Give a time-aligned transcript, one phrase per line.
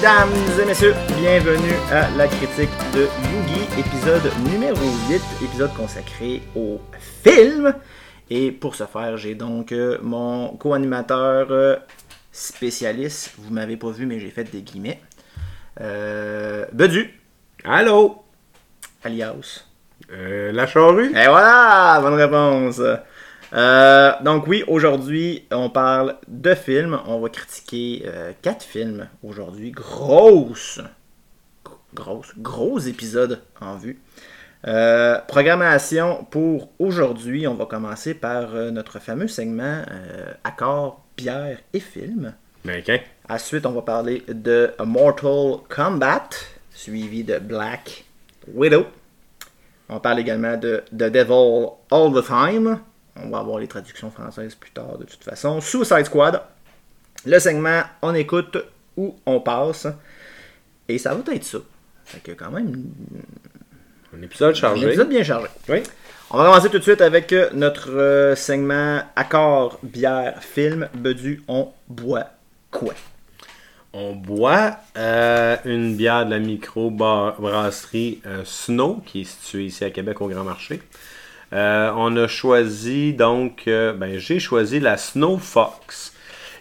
[0.00, 4.78] Mesdames et messieurs, bienvenue à la critique de Yugi, épisode numéro
[5.10, 6.80] 8, épisode consacré au
[7.22, 7.74] film.
[8.30, 11.76] Et pour ce faire, j'ai donc euh, mon co-animateur euh,
[12.32, 15.02] spécialiste, vous m'avez pas vu mais j'ai fait des guillemets,
[15.82, 17.20] euh, Bedu,
[17.62, 18.22] Allô?
[19.04, 19.66] alias.
[20.10, 21.10] Euh, la charrue?
[21.10, 22.80] Et voilà, bonne réponse.
[23.52, 26.98] Euh, donc oui, aujourd'hui, on parle de films.
[27.06, 29.72] On va critiquer euh, quatre films aujourd'hui.
[29.72, 30.80] Grosse,
[31.94, 34.00] grosse, gros épisode en vue.
[34.66, 39.82] Euh, programmation pour aujourd'hui, on va commencer par notre fameux segment
[40.44, 42.34] Accords, bière et films.
[42.64, 43.00] Ben, ok.
[43.28, 46.28] Ensuite, on va parler de Mortal Kombat,
[46.72, 48.04] suivi de Black
[48.52, 48.84] Widow.
[49.88, 52.80] On parle également de The Devil All the Time.
[53.22, 55.60] On va avoir les traductions françaises plus tard de toute façon.
[55.60, 56.40] Suicide Squad.
[57.26, 58.56] Le segment On écoute
[58.96, 59.86] ou on passe.
[60.88, 61.58] Et ça va être ça.
[62.04, 62.84] Fait que quand même,
[64.16, 64.86] Un épisode un chargé.
[64.86, 65.46] épisode bien chargé.
[65.68, 65.82] Oui.
[66.30, 70.88] On va commencer tout de suite avec euh, notre euh, segment Accord, bière, film.
[70.94, 72.26] Bedu, on boit
[72.70, 72.94] quoi?
[73.92, 79.90] On boit euh, une bière de la micro-brasserie euh, Snow, qui est située ici à
[79.90, 80.80] Québec au Grand Marché.
[81.52, 86.12] Euh, on a choisi donc, euh, ben j'ai choisi la Snow Fox,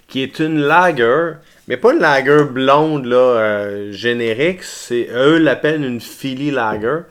[0.08, 1.34] qui est une lager,
[1.68, 7.02] mais pas une lager blonde là, euh, générique, c'est eux l'appellent une Philly lager.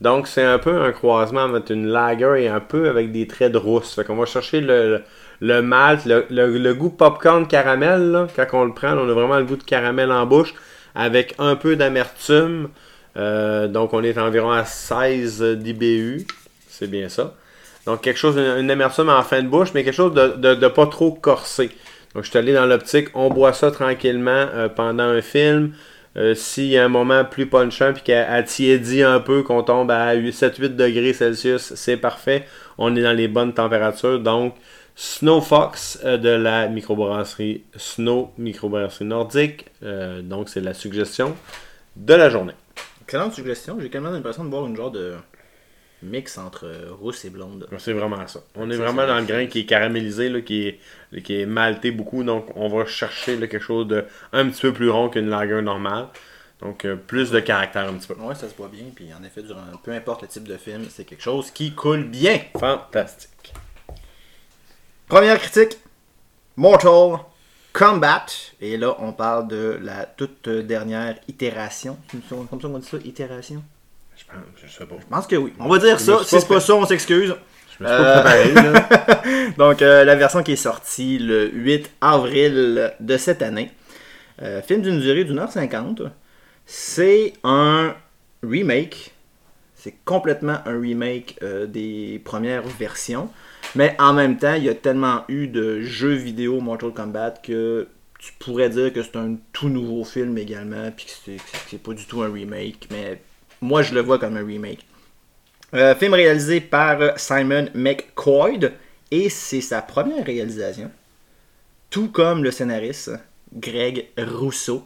[0.00, 3.50] Donc c'est un peu un croisement entre une lager et un peu avec des traits
[3.52, 3.94] de rousse.
[3.94, 5.02] Fait qu'on va chercher le,
[5.40, 9.12] le malt, le, le- le goût popcorn caramel, là, quand on le prend, on a
[9.12, 10.54] vraiment le goût de caramel en bouche,
[10.94, 12.68] avec un peu d'amertume.
[13.16, 16.26] Donc on est environ à 16 d'IBU,
[16.78, 17.34] c'est bien ça.
[17.86, 20.86] Donc quelque chose, une, une amertume en fin de bouche, mais quelque chose de, pas
[20.86, 21.70] trop corsé.
[22.14, 25.74] Donc je suis allé dans l'optique, on boit ça tranquillement euh, pendant un film.
[26.16, 29.62] Euh, S'il y a un moment plus punchant puis qu'elle elle tiédit un peu, qu'on
[29.64, 32.46] tombe à 7-8 degrés Celsius, c'est parfait.
[32.78, 34.20] On est dans les bonnes températures.
[34.20, 34.54] Donc,
[34.94, 39.66] Snow Fox euh, de la microbrasserie Snow, microbrasserie nordique.
[40.22, 41.34] Donc, c'est la suggestion
[41.96, 42.54] de la journée.
[43.02, 43.76] Excellente suggestion.
[43.80, 45.14] J'ai quand même l'impression de boire une genre de
[46.04, 47.68] mix entre euh, rousse et blonde.
[47.78, 48.40] C'est vraiment ça.
[48.54, 49.08] On est vraiment ça.
[49.08, 52.22] dans le grain qui est caramélisé, là, qui, est, qui est malté beaucoup.
[52.22, 55.60] Donc, on va chercher là, quelque chose de un petit peu plus rond qu'une lager
[55.62, 56.08] normale.
[56.60, 58.14] Donc, euh, plus de caractère un petit peu.
[58.14, 58.84] Ouais, ça se boit bien.
[58.94, 62.04] Puis en effet, durant, peu importe le type de film, c'est quelque chose qui coule
[62.04, 62.40] bien.
[62.58, 63.52] Fantastique.
[65.08, 65.78] Première critique
[66.56, 67.18] Mortal
[67.72, 68.26] Kombat.
[68.60, 71.98] Et là, on parle de la toute dernière itération.
[72.10, 72.22] Comme
[72.60, 73.62] ça qu'on dit ça Itération?
[74.34, 74.96] Je pense, je sais pas.
[75.00, 75.52] Je pense que oui.
[75.58, 76.18] On va dire ça.
[76.24, 77.34] Si c'est pas ça, on s'excuse.
[77.78, 78.88] Je me suis pas préparé, là.
[79.58, 83.70] Donc, euh, la version qui est sortie le 8 avril de cette année.
[84.42, 86.02] Euh, film d'une durée d'une heure cinquante.
[86.66, 87.94] C'est un
[88.42, 89.12] remake.
[89.74, 93.30] C'est complètement un remake euh, des premières versions.
[93.74, 97.88] Mais en même temps, il y a tellement eu de jeux vidéo Mortal Kombat que
[98.18, 100.90] tu pourrais dire que c'est un tout nouveau film également.
[100.96, 101.32] Puis que
[101.68, 102.88] c'est pas du tout un remake.
[102.90, 103.20] Mais
[103.64, 104.86] moi, je le vois comme un remake.
[105.72, 108.60] Euh, film réalisé par Simon McCoy
[109.10, 110.90] et c'est sa première réalisation.
[111.88, 113.12] Tout comme le scénariste
[113.54, 114.84] Greg Rousseau.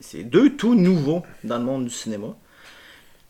[0.00, 2.36] C'est deux tout nouveaux dans le monde du cinéma.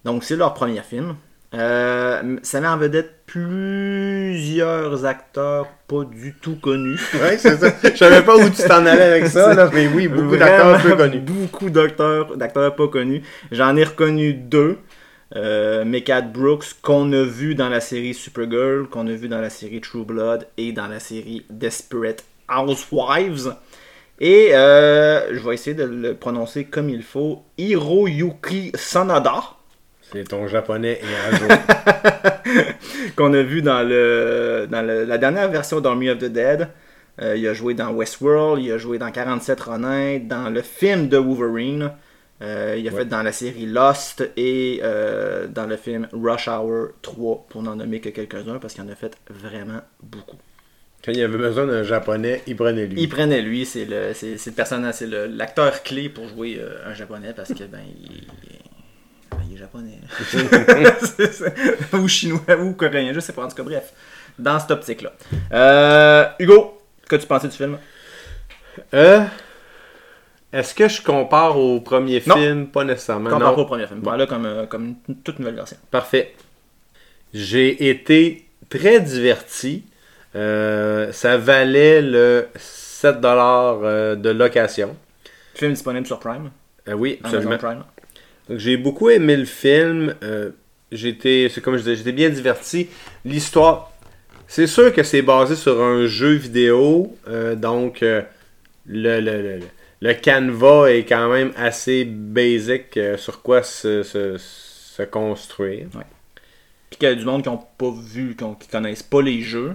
[0.04, 1.16] Donc c'est leur premier film.
[1.54, 7.00] Euh, ça met en vedette plusieurs acteurs pas du tout connus.
[7.14, 7.72] Ouais, c'est ça.
[7.82, 10.96] Je savais pas où tu t'en allais avec ça, là, mais oui, beaucoup d'acteurs peu
[10.96, 11.20] connus.
[11.20, 13.22] Beaucoup d'acteurs, d'acteurs pas connus.
[13.52, 14.78] J'en ai reconnu deux.
[15.36, 19.50] Euh, Mekat Brooks, qu'on a vu dans la série Supergirl, qu'on a vu dans la
[19.50, 23.54] série True Blood et dans la série Desperate Housewives.
[24.20, 27.42] Et euh, je vais essayer de le prononcer comme il faut.
[27.58, 29.42] Hiroyuki Sanada,
[30.14, 31.48] C'est ton japonais et à jour.
[33.16, 36.68] qu'on a vu dans, le, dans le- la dernière version d'Army of the Dead.
[37.22, 41.08] Euh, il a joué dans Westworld, il a joué dans 47 Ronin, dans le film
[41.08, 41.92] de Wolverine.
[42.42, 42.98] Euh, il a Ouais.
[42.98, 47.76] fait dans la série Lost et euh, dans le film Rush Hour 3, pour n'en
[47.76, 50.36] nommer que quelques-uns, parce qu'il en a fait vraiment beaucoup.
[51.04, 53.00] Quand il avait besoin d'un japonais, il prenait lui.
[53.00, 56.60] Il prenait lui, c'est le, c'est, c'est le personnage, c'est le- l'acteur clé pour jouer
[56.84, 58.22] un japonais, parce que ben il,
[59.48, 59.98] il est japonais.
[61.30, 61.46] Ça.
[61.98, 63.92] ou chinois, ou coréen, je sais pas, en tout cas, bref.
[64.38, 65.12] Dans cette optique-là.
[65.52, 67.78] Euh, Hugo, qu'as-tu pensé du film?
[68.92, 69.24] Euh,
[70.52, 72.34] Est-ce que je compare au premier Non.
[72.36, 72.66] film?
[72.68, 73.30] Pas nécessairement.
[73.30, 73.54] Compare non.
[73.54, 74.00] pas au premier film.
[74.02, 75.76] Voilà comme, euh, comme une toute nouvelle version.
[75.90, 76.34] Parfait.
[77.32, 79.84] J'ai été très diverti.
[80.36, 83.20] Euh, ça valait le 7$
[83.84, 84.96] euh, de location.
[85.54, 86.50] Film disponible sur Prime.
[86.88, 87.58] Euh, oui, Amazon absolument.
[87.58, 87.84] Prime.
[88.48, 90.14] Donc, j'ai beaucoup aimé le film.
[90.22, 90.50] Euh,
[90.92, 92.88] j'étais, c'est comme je disais, j'étais bien diverti.
[93.24, 93.92] L'histoire,
[94.46, 97.16] c'est sûr que c'est basé sur un jeu vidéo.
[97.28, 98.22] euh, donc, euh,
[98.86, 99.60] le, le, le,
[100.00, 104.36] le canevas est quand même assez basic sur quoi se,
[105.10, 105.88] construire.
[106.90, 109.40] Puis qu'il y a du monde qui n'ont pas vu, qui, qui connaissent pas les
[109.40, 109.74] jeux,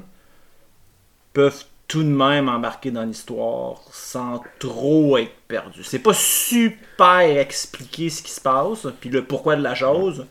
[1.33, 5.83] peuvent tout de même embarquer dans l'histoire sans trop être perdus.
[5.83, 10.25] C'est pas super expliqué ce qui se passe, puis le pourquoi de la chose,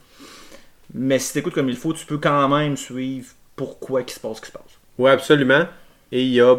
[0.94, 3.26] mais si t'écoutes comme il faut, tu peux quand même suivre
[3.56, 4.78] pourquoi il se passe ce qui se passe.
[4.98, 5.66] Oui, absolument.
[6.12, 6.56] Et il y a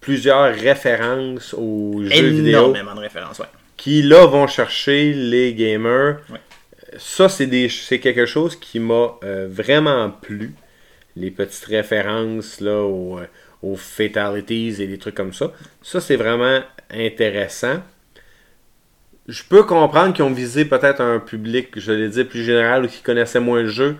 [0.00, 2.58] plusieurs références aux jeux vidéo.
[2.58, 3.46] Énormément de références, ouais.
[3.78, 6.18] qui là vont chercher les gamers.
[6.28, 6.40] Ouais.
[6.98, 10.54] Ça, c'est des c'est quelque chose qui m'a euh, vraiment plu.
[11.16, 13.26] Les petites références là, aux, euh,
[13.62, 15.52] aux fatalities et des trucs comme ça.
[15.82, 16.60] Ça, c'est vraiment
[16.90, 17.82] intéressant.
[19.28, 22.88] Je peux comprendre qu'ils ont visé peut-être un public, je l'ai dit, plus général ou
[22.88, 23.96] qui connaissait moins le jeu,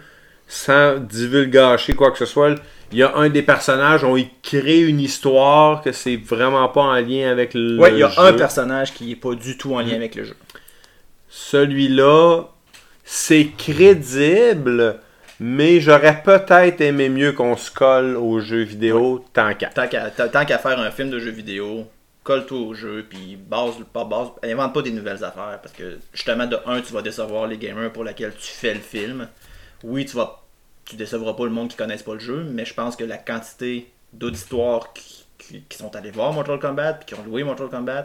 [0.49, 2.57] sans divulgacher quoi que ce soit.
[2.91, 6.83] Il y a un des personnages, on y crée une histoire que c'est vraiment pas
[6.83, 8.21] en lien avec le Ouais, il y a jeu.
[8.21, 10.35] un personnage qui est pas du tout en lien avec le jeu.
[11.31, 12.43] Celui-là,
[13.05, 15.01] c'est crédible,
[15.43, 19.69] mais j'aurais peut-être aimé mieux qu'on se colle aux jeux vidéo tant qu'à.
[19.71, 21.89] Tant qu'à tant- tant qu'à faire un film de jeu vidéo,
[22.23, 26.47] colle-toi au jeu, puis base, pas base, invente pas des nouvelles affaires, parce que justement,
[26.47, 29.27] de un, tu vas décevoir les gamers pour lesquels tu fais le film.
[29.83, 30.43] Oui, tu vas,
[30.85, 33.19] tu décevras pas le monde qui connaissent pas le jeu, mais je pense que la
[33.19, 37.69] quantité d'auditoires qui, qui- qui sont allés voir Mortal Kombat, puis qui ont loué Mortal
[37.69, 38.05] Kombat,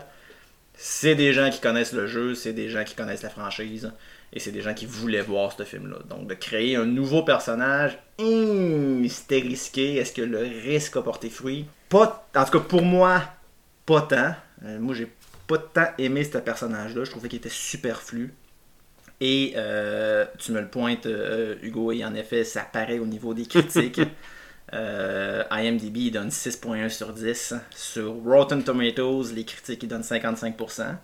[0.74, 3.92] c'est des gens qui connaissent le jeu, c'est des gens qui connaissent la franchise,
[4.34, 5.98] et c'est des gens qui voulaient voir ce film-là.
[6.10, 9.96] Donc de créer un nouveau personnage, hum, c'était risqué.
[9.96, 11.66] Est-ce que le risque a porté fruit?
[11.90, 13.22] Pas, en tout cas pour moi,
[13.86, 14.36] pas tant.
[14.66, 15.12] Euh, moi, j'ai
[15.48, 17.04] pas tant aimé ce personnage-là.
[17.06, 18.34] Je trouvais qu'il était superflu.
[19.20, 23.34] Et euh, tu me le pointes, euh, Hugo, et en effet, ça paraît au niveau
[23.34, 24.02] des critiques.
[24.74, 27.54] Euh, IMDb il donne 6.1 sur 10.
[27.74, 30.96] Sur Rotten Tomatoes, les critiques ils donnent 55%.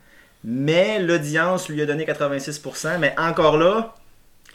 [0.44, 3.00] Mais l'audience lui a donné 86%.
[3.00, 3.94] Mais encore là,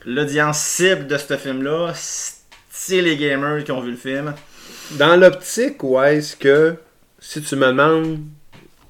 [0.05, 1.93] l'audience cible de ce film-là,
[2.71, 4.35] c'est les gamers qui ont vu le film.
[4.93, 6.77] Dans l'optique, ou est-ce que,
[7.19, 8.21] si tu me demandes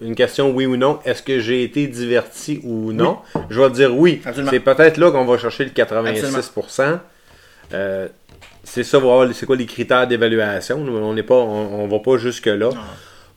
[0.00, 3.18] une question oui ou non, est-ce que j'ai été diverti ou non,
[3.50, 4.20] je vais te dire oui.
[4.24, 4.50] Absolument.
[4.50, 6.98] C'est peut-être là qu'on va chercher le 86%.
[7.74, 8.08] Euh,
[8.62, 10.78] c'est ça, voir c'est quoi les critères d'évaluation.
[10.78, 12.70] On n'est pas, on, on va pas jusque là.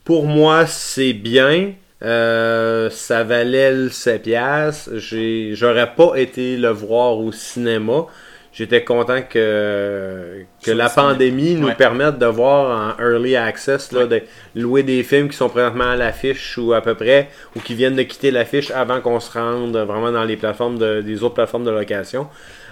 [0.03, 1.73] Pour moi, c'est bien.
[2.03, 4.91] Euh, ça valait le 7 piastres.
[4.97, 8.05] J'ai- J'aurais pas été le voir au cinéma.
[8.53, 11.75] J'étais content que, que la pandémie nous Ouais.
[11.75, 14.23] permette de voir en early access, là, de
[14.55, 17.95] louer des films qui sont présentement à l'affiche ou à peu près, ou qui viennent
[17.95, 21.63] de quitter l'affiche avant qu'on se rende vraiment dans les plateformes de, des autres plateformes
[21.63, 22.27] de location.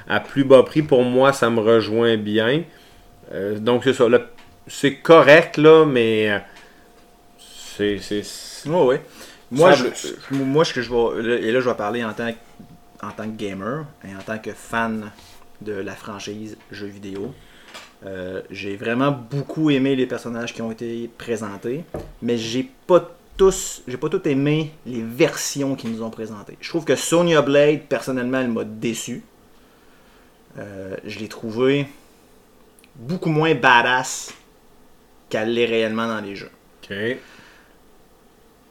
[0.09, 2.63] À plus bas prix, pour moi, ça me rejoint bien.
[3.33, 4.05] Euh, donc c'est ça.
[4.67, 6.37] C'est correct, là, mais euh,
[7.77, 7.99] c'est.
[8.67, 9.01] Ouais, ouais.
[9.51, 9.83] Moi, je,
[10.31, 11.43] je- moi, ce que je vais.
[11.47, 14.37] Et là, je vais parler en tant, que- en tant que gamer et en tant
[14.39, 15.11] que fan
[15.61, 17.33] de la franchise jeux vidéo.
[18.05, 21.83] Euh, j'ai vraiment beaucoup aimé les personnages qui ont été présentés,
[22.21, 26.57] mais j'ai pas tous, j'ai pas tout aimé les versions qu'ils nous ont présentées.
[26.61, 29.23] Je trouve que Sonya Blade, personnellement, elle m'a déçu.
[30.57, 31.87] Euh, je l'ai trouvé
[32.95, 34.33] beaucoup moins badass
[35.29, 36.51] qu'elle l'est réellement dans les jeux
[36.83, 36.95] Ok.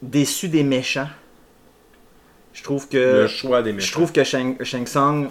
[0.02, 1.08] Déçu des méchants.
[2.52, 3.92] Je trouve Le que choix des je méchants.
[3.92, 5.28] trouve que Shang, Shang Tsung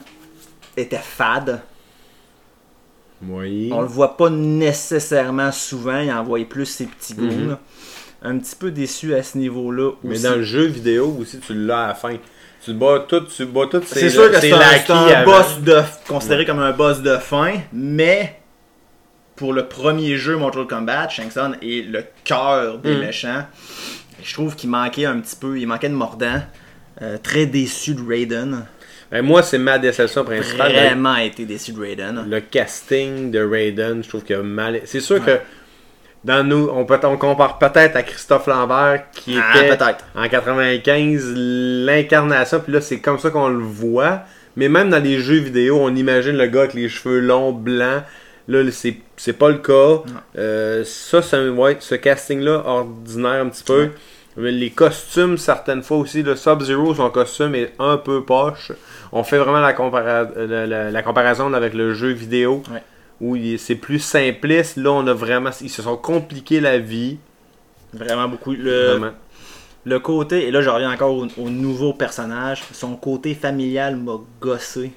[0.78, 1.62] était fade.
[3.28, 3.70] Oui.
[3.74, 7.16] On le voit pas nécessairement souvent, il envoie plus ses petits.
[7.16, 7.50] Mhm.
[7.50, 7.60] là.
[8.22, 10.24] Un petit peu déçu à ce niveau-là Mais aussi.
[10.24, 12.16] dans le jeu vidéo aussi, tu l'as à la fin.
[12.64, 13.82] Tu bats tout, tu bats tout.
[13.86, 14.60] C'est sûr que c'est un,
[15.08, 18.40] un boss de considéré comme un boss de fin, mais
[19.36, 23.00] pour le premier jeu Mortal Kombat, Shang Tsung est le cœur des Mm.
[23.00, 23.46] méchants.
[24.24, 26.42] Je trouve qu'il manquait un petit peu, il manquait de mordant.
[27.02, 28.66] Euh, très déçu de Raiden.
[29.12, 30.74] Ben, moi, c'est ma déception principale.
[30.74, 32.26] Vraiment été déçu de Raiden.
[32.28, 34.82] Le casting de Raiden, je trouve qu'il a mal.
[34.86, 35.40] C'est sûr que
[36.24, 39.84] dans nous, on, peut, on compare peut-être à Christophe Lambert qui Ah, était
[40.16, 44.24] en 95 l'incarnation, puis là c'est comme ça qu'on le voit.
[44.56, 48.04] Mais même dans les jeux vidéo, on imagine le gars avec les cheveux longs, blancs.
[48.48, 50.04] Là, c'est c'est pas le cas.
[50.38, 53.90] Euh, ça, c'est ouais, ce casting-là, ordinaire un petit peu.
[54.38, 58.72] Mais Les costumes, certaines fois aussi, le Sub-Zero, son costume est un peu poche.
[59.12, 62.84] On fait vraiment la, compara- la, la- la comparaison avec le jeu vidéo Ouais.
[63.20, 64.78] où c'est plus simpliste.
[64.78, 65.50] Là, on a vraiment.
[65.62, 67.18] Ils se sont compliqués la vie.
[67.94, 68.54] Vraiment beaucoup.
[68.54, 69.12] Le, Vraiment.
[69.86, 74.18] le côté, et là je reviens encore au, au nouveau personnage, son côté familial m'a
[74.40, 74.92] gossé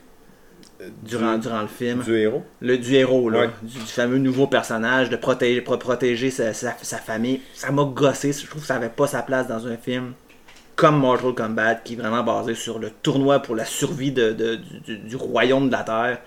[1.02, 2.02] durant, Du- durant le film.
[2.02, 2.42] Du héros?
[2.60, 3.50] Le, du héros, là, Ouais.
[3.62, 7.40] du, du fameux nouveau personnage, de protéger, pro- protéger sa, sa- sa famille.
[7.54, 8.32] Ça m'a gossé.
[8.32, 10.12] Je trouve que ça avait pas sa place dans un film
[10.76, 14.58] comme Mortal Kombat, qui est vraiment basé sur le tournoi pour la survie de, de-
[14.86, 16.18] du, du- royaume de la Terre.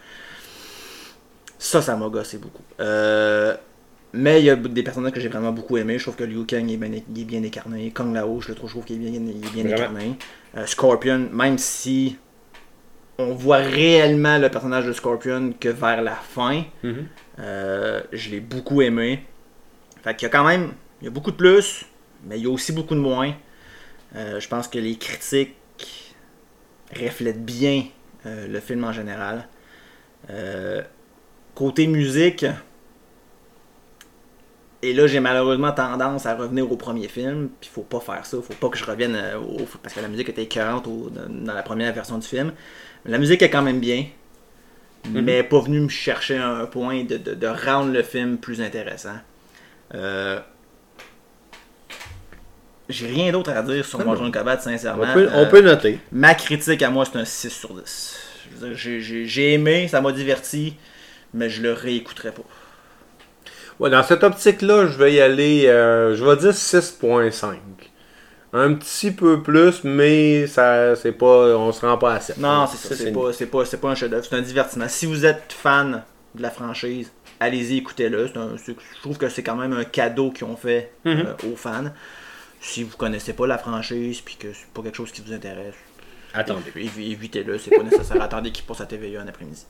[1.58, 2.62] Ça, ça m'a gossé beaucoup.
[2.80, 3.56] Euh,
[4.12, 5.98] mais il y a des personnages que j'ai vraiment beaucoup aimé.
[5.98, 7.42] Je trouve que Liu Kang est bien, il est bien.
[7.94, 9.76] Kong Lao, je le trouve, je trouve qu'il est bien, il est bien.
[10.56, 12.18] Euh, Scorpion, même si
[13.18, 17.08] on voit réellement le personnage de Scorpion que vers la fin, Mhm.
[17.40, 19.24] euh, je l'ai beaucoup aimé.
[20.04, 21.86] Fait qu'il y a quand même il y a beaucoup de plus,
[22.26, 23.34] mais il y a aussi beaucoup de moins.
[24.16, 25.56] Euh, je pense que les critiques
[26.96, 27.86] reflètent bien
[28.26, 29.48] euh, le film en général.
[31.56, 32.46] Côté musique,
[34.82, 38.38] et là j'ai malheureusement tendance à revenir au premier film, puis faut pas faire ça,
[38.42, 41.62] faut pas que je revienne au parce que la musique était écœurante au- dans la
[41.64, 42.54] première version du film.
[43.06, 44.06] La musique est quand même bien,
[45.10, 49.18] mais pas venu me chercher un point de, de- de rendre le film plus intéressant.
[49.94, 50.40] Euh,
[52.90, 54.04] J'ai rien d'autre à dire sur Ah.
[54.04, 55.04] Mortal Kombat, sincèrement.
[55.10, 56.00] On peut, on Euh, peut noter.
[56.12, 58.20] Ma critique à moi, c'est un 6 sur 10.
[58.46, 60.76] Je veux dire, J'ai j'ai- j'ai aimé, ça m'a diverti,
[61.34, 62.44] mais je le réécouterai pas.
[63.80, 67.83] Ouais, dans cette optique-là, je vais y aller, euh, je vais dire 6.5.
[68.56, 72.38] Un petit peu plus, mais ça, c'est pas, on se rend pas à 7.
[72.38, 74.88] Non, c'est ça, c'est pas, c'est pas, c'est pas un chef-d'œuvre, c'est un divertissement.
[74.88, 76.04] Si vous êtes fan
[76.36, 78.28] de la franchise, allez-y, écoutez-le.
[78.28, 81.26] C'est un- c'est- Je trouve que c'est quand même un cadeau qu'ils ont fait Mhm.
[81.26, 81.86] euh, aux fans.
[82.62, 85.74] Si vous connaissez pas la franchise puis que c'est pas quelque chose qui vous intéresse,
[86.36, 86.72] Attendez.
[86.76, 88.22] évi- évitez-le, c'est pas nécessaire.
[88.22, 89.66] Attendez qu'il passe à TVA un après-midi.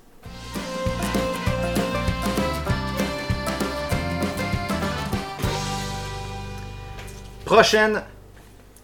[7.45, 8.01] Prochaine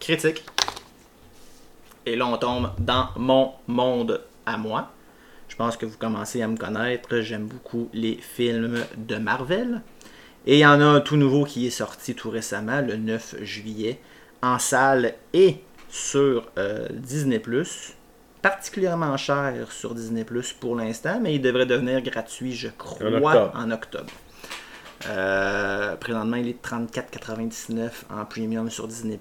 [0.09, 0.43] critique.
[2.07, 4.91] Et là, on tombe dans mon monde à moi.
[5.47, 7.19] Je pense que vous commencez à me connaître.
[7.19, 9.81] J'aime beaucoup les films de Marvel.
[10.47, 13.43] Et il y en a un tout nouveau qui est sorti tout récemment, le 9
[13.43, 13.99] juillet,
[14.41, 15.57] en salle et
[15.89, 18.41] sur euh, Disney +.
[18.41, 23.13] Particulièrement cher sur Disney Plus pour l'instant, mais il devrait devenir gratuit, je crois, En
[23.13, 23.51] octobre.
[23.55, 24.11] en octobre.
[25.07, 29.17] Euh, présentement, il est 34,99 en premium sur Disney+.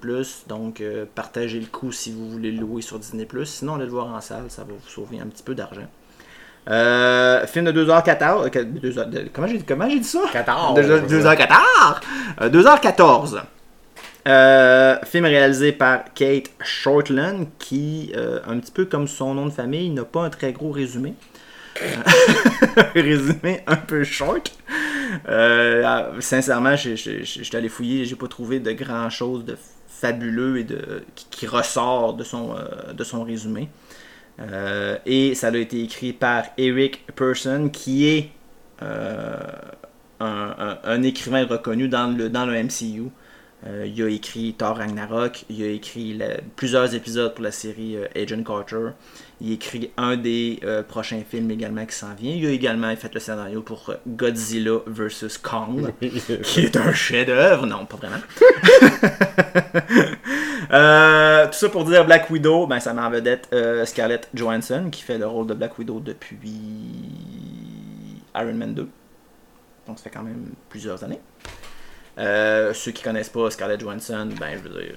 [0.48, 3.26] Donc, euh, partagez le coût si vous voulez le louer sur Disney+.
[3.44, 5.86] Sinon, allez le voir en salle, ça va vous sauver un petit peu d'argent.
[6.68, 8.46] Euh, film de 2h14.
[8.46, 10.20] euh, que- deux heures- de- comment j'ai comment j'ai dit ça?
[10.32, 10.74] 14.
[11.08, 12.00] 2h14.
[12.50, 13.40] 2h14.
[14.26, 19.50] Euh, film réalisé par Kate Shortland, qui, euh, un petit peu comme son nom de
[19.52, 21.14] famille, n'a pas un très gros résumé.
[22.94, 24.52] Résumé un peu short.
[25.28, 29.56] Euh, ah, sincèrement, j'étais allé fouiller, j'ai pas trouvé de grand chose de
[29.86, 33.68] fabuleux et de qui, ressort de son, euh, résumé.
[34.40, 38.30] Euh, et ça a été écrit par Eric Person, qui est
[38.82, 39.36] euh,
[40.20, 43.10] un, écrivain reconnu dans le MCU.
[43.66, 47.96] Euh, il a écrit Thor Ragnarok, il a écrit la- plusieurs épisodes pour la série
[47.96, 48.90] euh, Agent Carter.
[49.40, 52.32] Il a écrit un des euh, prochains films également qui s'en vient.
[52.32, 55.38] Il a également fait le scénario pour Godzilla vs.
[55.42, 55.92] Kong,
[56.44, 57.66] qui est un chef-d'œuvre.
[57.66, 58.18] Non, pas vraiment.
[61.50, 63.48] Tout ça pour dire Black Widow, ben, ça met en vedette
[63.86, 66.38] Scarlett Johansson, qui fait le rôle de Black Widow depuis
[68.36, 68.88] Iron Man 2.
[69.86, 71.20] Donc ça fait quand même plusieurs années.
[72.18, 74.94] Euh, ceux qui connaissent pas Scarlett Johansson, ben je veux dire,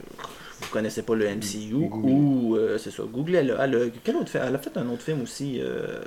[0.62, 2.12] vous connaissez pas le MCU Googlez.
[2.14, 3.56] ou euh, c'est ça, googlez-le.
[3.60, 4.44] Elle, a- quel autre film?
[4.48, 5.60] Elle a fait un autre film aussi.
[5.62, 6.02] euh,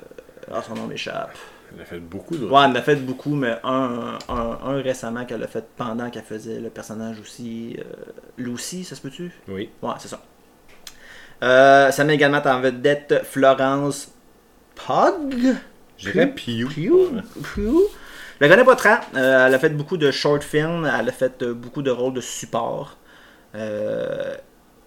[0.52, 1.36] Ah, son nom m'échappe.
[1.74, 2.44] Elle a fait beaucoup de.
[2.46, 6.10] Ouais, elle en a fait beaucoup, mais un, un, un récemment qu'elle a fait pendant
[6.10, 7.76] qu'elle faisait le personnage aussi.
[7.78, 7.82] Euh,
[8.36, 9.32] Lucy, ça se peut-tu?
[9.48, 9.70] Oui.
[9.82, 10.20] Ouais, c'est ça.
[11.42, 14.12] Euh, ça met également en vedette Florence
[14.74, 15.54] Pug.
[15.98, 16.66] Je dirais Piu.
[16.66, 17.22] Pugh?
[17.42, 17.80] Pugh?
[18.40, 18.98] Je la connais pas très.
[19.16, 20.88] Euh, elle a fait beaucoup de short films.
[20.98, 22.96] Elle a fait euh, beaucoup de rôles de support.
[23.54, 24.34] Euh,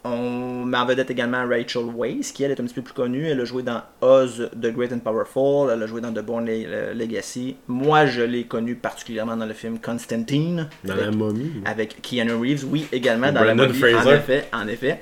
[0.03, 3.25] on met en vedette également Rachel Weisz, qui elle est un petit peu plus connue.
[3.27, 5.69] Elle a joué dans Oz, The Great and Powerful.
[5.71, 7.57] Elle a joué dans The Born Le- Le- Legacy.
[7.67, 10.69] Moi, je l'ai connue particulièrement dans le film Constantine.
[10.85, 11.51] Dans avec- la momie.
[11.65, 14.15] avec Keanu Reeves, oui, également dans la Brendan movie, en Fraser.
[14.15, 15.01] effet, en effet.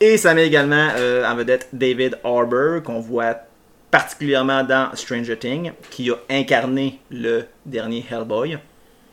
[0.00, 3.36] Et ça met également euh, en vedette David Harbour, qu'on voit
[3.90, 8.58] particulièrement dans Stranger Things, qui a incarné le dernier Hellboy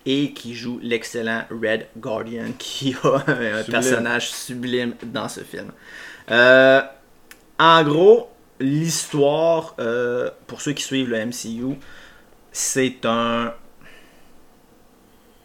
[0.05, 3.63] et qui joue l'excellent Red Guardian, qui a un Sublime.
[3.71, 5.71] personnage sublime dans ce film.
[6.31, 6.81] Euh,
[7.59, 11.77] en gros, l'histoire, euh, pour ceux qui suivent le MCU,
[12.51, 13.53] c'est un.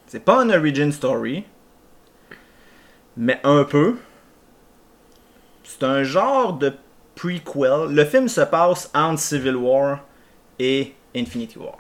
[0.07, 1.45] C'est pas un origin story.
[3.17, 3.97] mais un peu.
[5.65, 6.73] C'est un genre de
[7.19, 7.95] prequel.
[7.95, 10.05] Le film se passe entre Civil War
[10.59, 11.79] et Infinity War.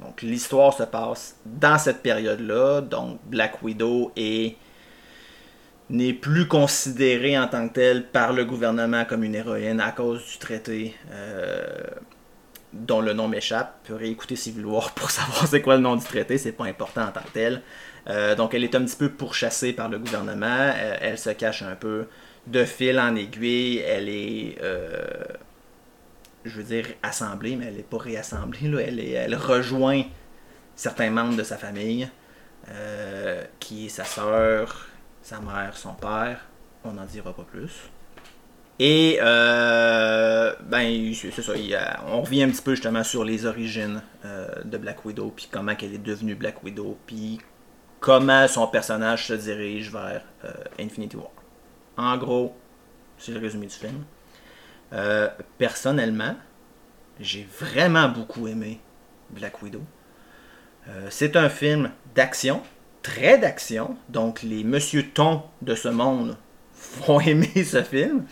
[0.00, 2.80] Donc l'histoire se passe dans cette période-là.
[2.80, 4.56] Donc Black Widow est
[5.90, 10.24] n'est plus considérée en tant que telle par le gouvernement comme une héroïne à cause
[10.26, 11.66] du traité euh,
[12.72, 13.86] dont le nom m'échappe.
[13.88, 17.02] Vous réécouter Civil War pour savoir c'est quoi le nom du traité, c'est pas important
[17.02, 17.62] en tant que tel.
[18.08, 21.62] Euh, donc elle est un petit peu pourchassée par le gouvernement, euh, elle se cache
[21.62, 22.06] un peu
[22.46, 24.58] de fil en aiguille, elle est
[26.44, 28.68] je veux dire assemblée, mais elle n'est pas réassemblée.
[28.68, 28.80] Là.
[28.80, 30.02] Elle, rejoint
[30.74, 32.08] certains membres de sa famille,
[33.60, 34.88] qui est sa sœur,
[35.22, 36.40] sa mère, son père.
[36.84, 37.92] On n'en dira pas plus.
[38.78, 41.52] Et euh, ben c'est ça,
[42.08, 45.72] on revient un petit peu justement sur les origines euh, de Black Widow, puis comment
[45.80, 47.38] elle est devenue Black Widow, puis
[48.00, 51.30] comment son personnage se dirige vers euh, Infinity War.
[51.96, 52.56] En gros,
[53.18, 54.04] c'est le résumé du film.
[55.58, 56.36] personnellement,
[57.20, 58.80] j'ai vraiment beaucoup aimé
[59.30, 59.82] Black Widow.
[61.10, 62.62] c'est un film d'action,
[63.02, 63.96] très d'action.
[64.08, 66.36] Donc, les Monsieur Ton de ce monde
[67.06, 68.24] vont aimer ce film.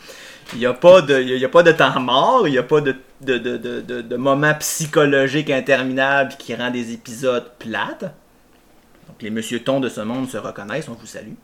[0.55, 4.55] Il n'y a, pas de, de temps mort, il n'y a pas de, de, moment
[4.55, 8.12] psychologique interminable qui rend des épisodes plates.
[9.07, 11.35] Donc, les Monsieur Ton de ce monde se reconnaissent, on vous salue.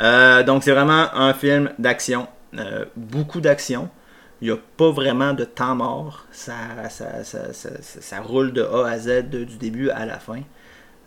[0.00, 2.26] Euh, donc, c'est vraiment un film d'action.
[2.58, 3.88] Euh, beaucoup d'action.
[4.40, 6.26] Il n'y a pas vraiment de temps mort.
[6.32, 6.54] Ça
[6.90, 10.40] ça, ça, ça, roule de A à Z du début à la fin.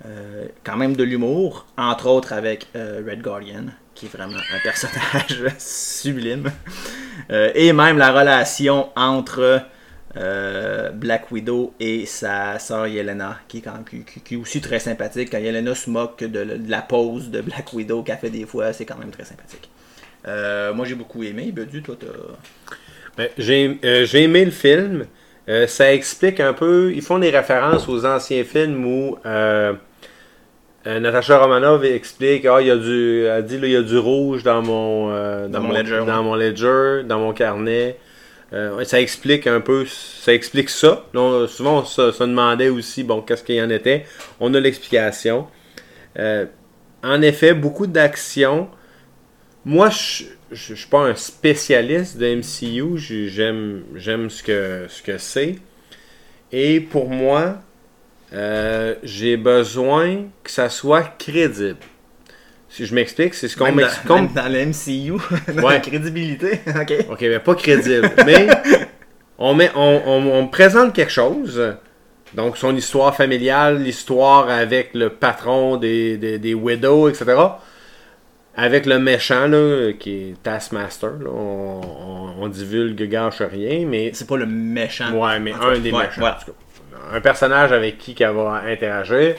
[0.06, 5.44] Euh, quand même de l'humour, entre autres avec Red Guardian, qui est vraiment un personnage
[5.60, 6.52] sublime.
[7.30, 9.62] Et même la relation entre
[10.94, 15.30] Black Widow et sa sœur Yelena, qui est, quand, qui, est, aussi très sympathique.
[15.32, 18.86] Quand Yelena se moque de, la pose de Black Widow qu'elle fait des fois, c'est
[18.86, 19.70] quand même très sympathique.
[20.26, 21.52] moi j'ai beaucoup aimé.
[21.52, 22.08] Bedu, toi t'as.
[23.18, 25.06] Ben, j'ai aimé le film.
[25.68, 26.92] ça explique un peu.
[26.96, 29.18] Ils font des références aux anciens films où
[30.88, 33.98] euh, Natasha Romanov explique ah, il y a du, elle dit il y a du
[33.98, 37.98] rouge dans mon, euh, dans, mon, ledger, dans mon ledger, dans mon carnet.
[38.54, 41.06] Euh, ça explique un peu, ça explique ça.
[41.14, 44.06] souvent, on se, demandait aussi, bon, qu'est-ce qu'il y en était.
[44.40, 45.48] On a l'explication.
[46.18, 48.70] en effet, beaucoup d'actions.
[49.66, 52.98] Moi, je ne suis pas un spécialiste de MCU.
[52.98, 55.58] J'aime, j'aime ce que, ce que c'est.
[56.52, 57.60] Et pour moi,
[58.34, 61.78] euh, j'ai besoin que ça soit crédible.
[62.70, 64.08] Si je m'explique, c'est ce qu'on m'explique.
[64.08, 65.22] Dans, dans le MCU,
[65.56, 66.60] dans la crédibilité.
[66.68, 66.94] ok.
[67.12, 68.12] Ok, mais pas crédible.
[68.26, 68.48] mais
[69.38, 71.76] on, met, on, on, présente quelque chose.
[72.34, 77.36] Donc, son histoire familiale, l'histoire avec le patron des, des, des Widows, etc.
[78.56, 81.12] Avec le méchant, là, qui est Taskmaster.
[81.22, 84.12] Là, on, on, divulgue gâche rien, mais.
[84.14, 85.12] C'est pas le méchant.
[85.14, 86.26] Ouais, mais un des méchants.
[86.26, 86.58] En tout cas
[87.14, 89.36] un personnage avec qui elle va interagir.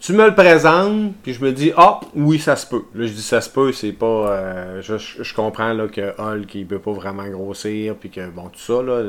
[0.00, 2.84] Tu me le présentes, puis je me dis, ah, oui, ça se peut.
[2.94, 4.06] Là, je dis, ça se peut, c'est pas.
[4.06, 8.60] Euh, je, comprends là, que Hulk, il peut pas vraiment grossir, puis que, bon, tout
[8.60, 9.02] ça, là.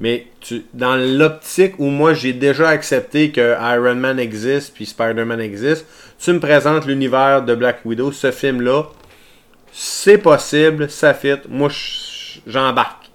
[0.00, 0.26] mais
[0.72, 5.86] dans l'optique où moi, j'ai déjà accepté que Iron Man existe, puis Spider-Man existe,
[6.18, 8.86] tu me présentes l'univers de Black Widow, ce film-là,
[9.70, 11.36] c'est possible, ça fit.
[11.50, 11.68] Moi,
[12.46, 13.06] j'embarque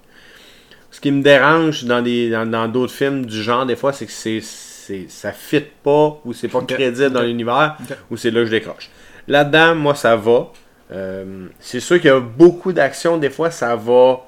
[0.91, 4.11] ce qui me dérange dans des dans d'autres films du genre, des fois, c'est que
[4.11, 4.41] c'est,
[4.91, 7.77] c'est ça fit pas ou c'est pas crédible dans l'univers
[8.09, 8.89] ou c'est là que je décroche.
[9.27, 10.51] Là-dedans, moi, ça va.
[10.91, 13.17] Euh, c'est sûr qu'il y a beaucoup d'action.
[13.17, 14.21] Des fois, ça va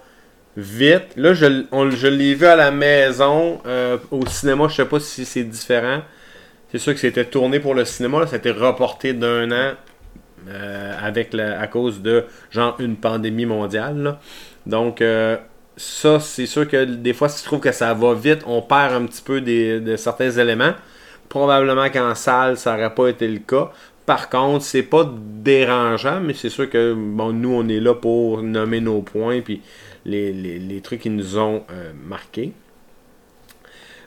[0.56, 1.16] vite.
[1.18, 3.60] Là, je, je l'ai vu à la maison.
[3.66, 6.02] Euh, au cinéma, je sais pas si c'est différent.
[6.72, 8.20] C'est sûr que c'était tourné pour le cinéma.
[8.20, 9.74] Là, ça a été reporté d'un an
[10.48, 14.18] euh, avec la, à cause de genre une pandémie mondiale.
[14.66, 15.02] Donc,
[15.78, 18.94] ça, c'est sûr que des fois, si tu trouves que ça va vite, on perd
[18.94, 20.74] un petit peu de certains éléments.
[21.30, 23.72] Probablement qu'en salle, ça n'aurait pas été le cas.
[24.06, 28.44] Par contre, c'est pas dérangeant, mais c'est sûr que bon, nous, on est là pour
[28.44, 29.62] nommer nos points puis
[30.06, 32.52] les, trucs qui nous ont euh, marqués.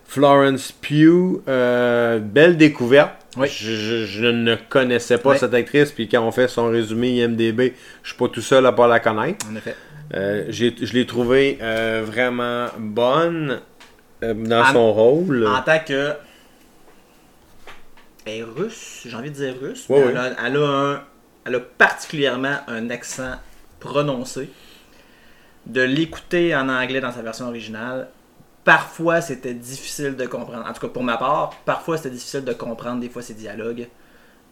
[0.04, 3.14] Florence Pugh, euh, belle découverte.
[3.44, 8.16] Je, ne connaissais pas cette actrice, puis quand on fait son résumé IMDB, je suis
[8.16, 9.46] pas tout seul à pas la connaître.
[9.50, 9.74] En effet.
[10.14, 13.60] Euh, je l'ai trouvé euh, vraiment bonne
[14.22, 15.46] euh, dans son rôle.
[15.46, 16.14] En tant que.
[18.24, 19.86] Elle est russe, j'ai envie de dire russe.
[19.88, 21.02] elle, A, un,
[21.44, 23.34] elle, A, particulièrement un accent
[23.78, 24.50] prononcé.
[25.64, 28.08] De l'écouter en anglais dans sa version originale,
[28.62, 30.64] parfois c'était difficile de comprendre.
[30.68, 33.88] En tout cas, pour ma part, parfois c'était difficile de comprendre des fois ses dialogues.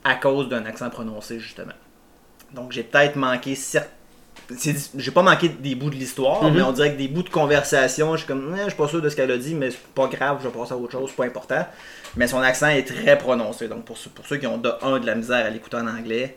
[0.05, 1.73] à cause d'un accent prononcé, justement.
[2.53, 3.91] Donc, j'ai peut-être manqué certes.
[4.97, 6.55] J'ai pas manqué des bouts de l'histoire, Mhm.
[6.55, 8.89] mais on dirait que des bouts de conversation, je suis comme, Eh, je suis pas
[8.89, 10.93] sûr de ce qu'elle a dit, mais c'est pas grave, je vais passer à autre
[10.93, 11.67] chose, c'est pas important.
[12.17, 13.69] Mais son accent est très prononcé.
[13.69, 15.87] Donc, pour ceux, pour ceux qui ont de un de la misère à l'écouter en
[15.87, 16.37] anglais,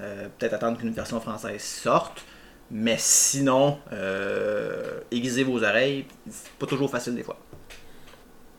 [0.00, 2.22] euh, peut-être attendre qu'une version française sorte.
[2.70, 7.36] Mais sinon, euh, aiguisez vos oreilles, c'est pas toujours facile des fois.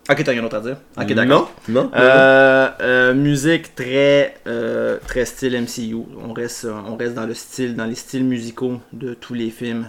[0.09, 0.77] Ok, t'as rien d'autre à dire?
[0.97, 1.53] Ok, d'accord.
[1.69, 1.91] Non, non.
[1.93, 5.95] Euh, euh, musique très, euh, très style MCU.
[6.19, 9.87] On reste, on reste dans le style, dans les styles musicaux de tous les films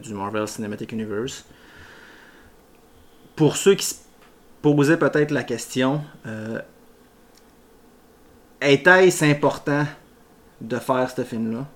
[0.00, 1.44] du Marvel Cinematic Universe.
[3.34, 3.94] Pour ceux qui se
[4.62, 6.02] posaient peut-être la question,
[8.60, 9.86] était-ce important
[10.60, 11.66] de faire ce film-là?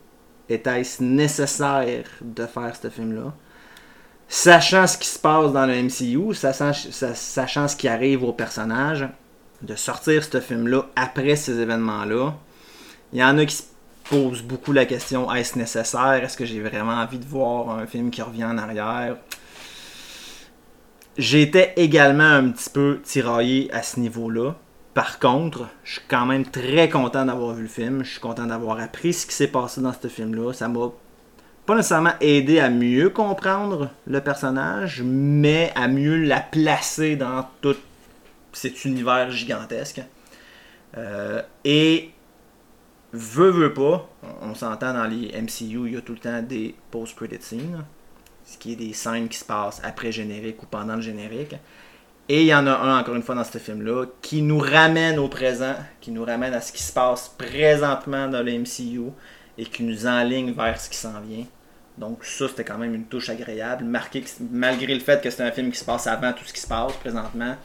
[0.49, 3.35] Était-ce nécessaire de faire ce film-là?
[4.29, 8.33] Sachant ce qui se passe dans le MCU, sachant, sa- sachant ce qui arrive aux
[8.33, 9.09] personnages,
[9.63, 12.35] de sortir ce film-là après ces événements-là,
[13.13, 13.63] il y en a qui se
[14.11, 16.23] posent beaucoup la question est-ce nécessaire?
[16.25, 19.17] Est-ce que j'ai vraiment envie de voir un film qui revient en arrière?
[21.17, 24.55] J'étais également un petit peu tiraillé à ce niveau-là.
[24.93, 28.05] Par contre, je suis quand même très content d'avoir vu le film.
[28.05, 30.53] Je suis content d'avoir appris ce qui s'est passé dans ce film-là.
[30.53, 30.91] Ça m'a
[31.67, 37.77] pas nécessairement aidé à mieux comprendre le personnage, mais à mieux la placer dans tout
[38.53, 40.01] cet univers gigantesque.
[40.97, 42.11] Euh, et
[43.13, 44.09] veut, veut pas,
[44.43, 47.85] on s'entend dans les MCU, il y a tout le temps des post-credit scenes,
[48.45, 51.57] ce qui est des scènes qui se passent après générique ou pendant le générique.
[52.29, 55.19] Et il y en a un, encore une fois, dans ce film-là, qui nous ramène
[55.19, 59.13] au présent, qui nous ramène à ce qui se passe présentement dans le MCU
[59.59, 61.45] et qui nous enligne vers ce qui s'en vient.
[61.99, 65.43] Donc ça, c'était quand même une touche agréable, marqué que- malgré le fait que c'est
[65.43, 67.57] un film qui se passe avant tout ce qui se passe présentement,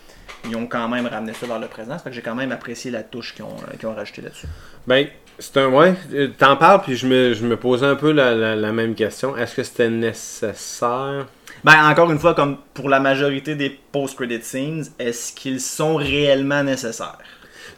[0.47, 1.97] ils ont quand même ramené ça vers le présent.
[1.97, 4.21] Ça fait que j'ai quand même apprécié la touche qu'ils ont, euh, qu'ils ont rajouté
[4.21, 4.47] là-dessus.
[4.87, 5.67] Ben, c'est un.
[5.67, 8.71] Ouais, euh, t'en parles, puis je me, je me posais un peu la, la- la
[8.71, 9.35] même question.
[9.35, 11.27] Est-ce que c'était nécessaire?
[11.65, 16.63] Ben, encore une fois, comme pour la majorité des post-credit scenes, est-ce qu'ils sont réellement
[16.63, 17.17] nécessaires?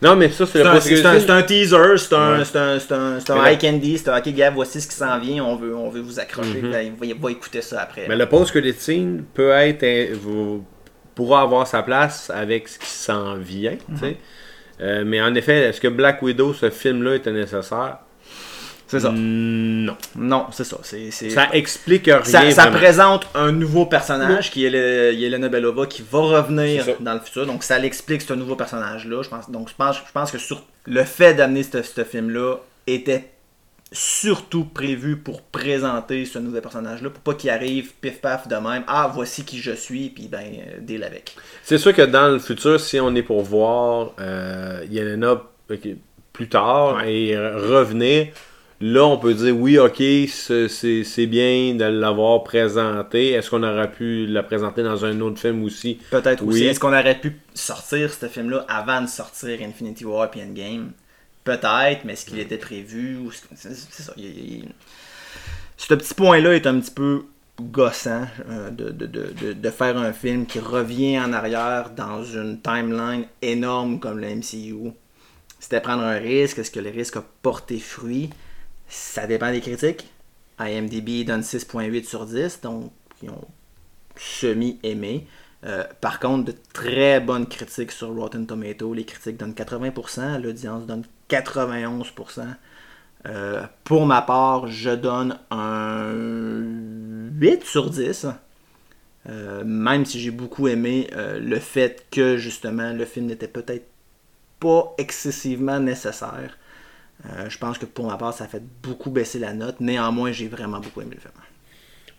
[0.02, 2.38] Non, mais ça, c'est C'est le un, post c'est un- c'est un teaser, c'est un,
[2.40, 2.46] Ouais.
[2.46, 4.88] c'est un, c'est un, c'est un Mais eye candy, c'est un ok, gars, voici ce
[4.88, 6.72] qui s'en vient, on veut, on veut vous accrocher, Mhm.
[6.72, 8.06] ben, va, va écouter ça après.
[8.10, 9.84] Mais le post-credit scene peut être.
[9.84, 10.66] euh, vous-
[11.16, 14.18] pourra avoir sa place avec ce qui s'en vient, tu sais.
[14.82, 18.00] Euh, mais en effet, est-ce que Black Widow, ce film-là, était nécessaire?
[19.00, 19.12] C'est ça.
[19.16, 19.98] Non.
[20.16, 20.78] Non, c'est ça.
[20.84, 22.24] C'est, c'est- Ça explique rien.
[22.24, 27.14] ça, ça présente un nouveau personnage qui est le- Yelena Belova qui va revenir dans
[27.14, 27.46] le futur.
[27.46, 29.22] Donc ça l'explique ce nouveau personnage-là.
[29.22, 32.56] Je pense, donc je pense, je pense que sur le fait d'amener ce, ce film-là
[32.88, 33.30] était
[33.92, 38.84] surtout prévu pour présenter ce nouveau personnage-là, pour pas qu'il arrive pif paf de même.
[38.88, 41.36] Ah, voici qui je suis, puis ben, euh, deal avec.
[41.64, 45.42] C'est sûr que dans le futur, si on est pour voir euh, Yelena
[46.34, 47.14] plus tard Ouais.
[47.14, 48.28] et revenir,
[48.86, 53.32] là, on peut dire oui, ok, c'est- bien de l'avoir présenté.
[53.32, 56.00] Est-ce qu'on aurait pu la présenter dans un autre film aussi?
[56.12, 56.60] Peut-être aussi.
[56.62, 56.66] Oui.
[56.68, 60.92] Est-ce qu'on aurait pu sortir ce film-là avant de sortir Infinity War et Endgame?
[61.46, 63.20] Peut-être, mais est-ce qu'il était prévu
[63.56, 64.14] C'est ça.
[64.18, 64.70] il- il-
[65.78, 67.24] Ce petit point-là est un petit peu
[67.62, 72.24] gossant euh, de, de- de- de- de faire un film qui revient en arrière dans
[72.24, 74.92] une timeline énorme comme le MCU.
[75.60, 76.60] C'était prendre un risque.
[76.60, 78.30] Est-ce que le risque a porté fruit?
[78.88, 80.12] Ça dépend des critiques.
[80.60, 82.92] IMDb donne 6.8 sur 10, donc
[83.22, 83.48] ils ont
[84.16, 85.28] semi-aimé.
[85.66, 88.94] Euh, par contre, de très bonnes critiques sur Rotten Tomato.
[88.94, 92.46] Les critiques donnent 80%, l'audience donne 91%.
[93.26, 96.12] Euh, pour ma part, je donne un
[97.40, 98.28] 8 sur 10.
[99.30, 103.88] Euh, même si j'ai beaucoup aimé le fait que justement le film n'était peut-être
[104.60, 106.58] pas excessivement nécessaire.
[107.26, 109.80] Euh, je pense que pour ma part, ça a fait beaucoup baisser la note.
[109.80, 111.32] Néanmoins, j'ai vraiment beaucoup aimé le film.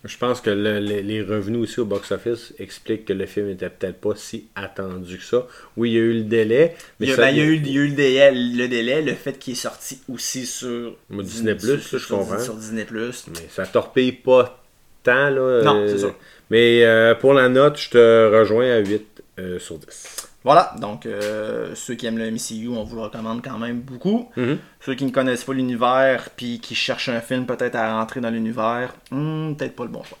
[0.03, 3.69] Je pense que le- le- les revenus aussi au box-office expliquent que le film était
[3.71, 5.47] peut-être pas si attendu que ça.
[5.77, 7.41] Oui, il y a eu le délai, mais il, y a, ça- ben, il y
[7.41, 9.99] a eu, il y a eu le, délai, le délai, le fait qu'il est sorti
[10.07, 12.39] aussi sur Disney+, sur, là, je sur- comprends.
[12.39, 12.85] sur Disney+.
[12.91, 14.63] Mais ça torpille pas
[15.01, 15.63] tant, là.
[15.63, 16.15] Non, euh, c'est ça.
[16.51, 20.27] Mais euh, pour la note, je te rejoins à 8 euh, sur 10.
[20.45, 24.29] Voilà, donc euh, ceux qui aiment le MCU, on vous le recommande quand même beaucoup.
[24.37, 24.59] Mhm.
[24.79, 28.29] Ceux qui ne connaissent pas l'univers, puis qui cherchent un film peut-être à rentrer dans
[28.29, 30.19] l'univers, hmm, peut-être pas le bon choix.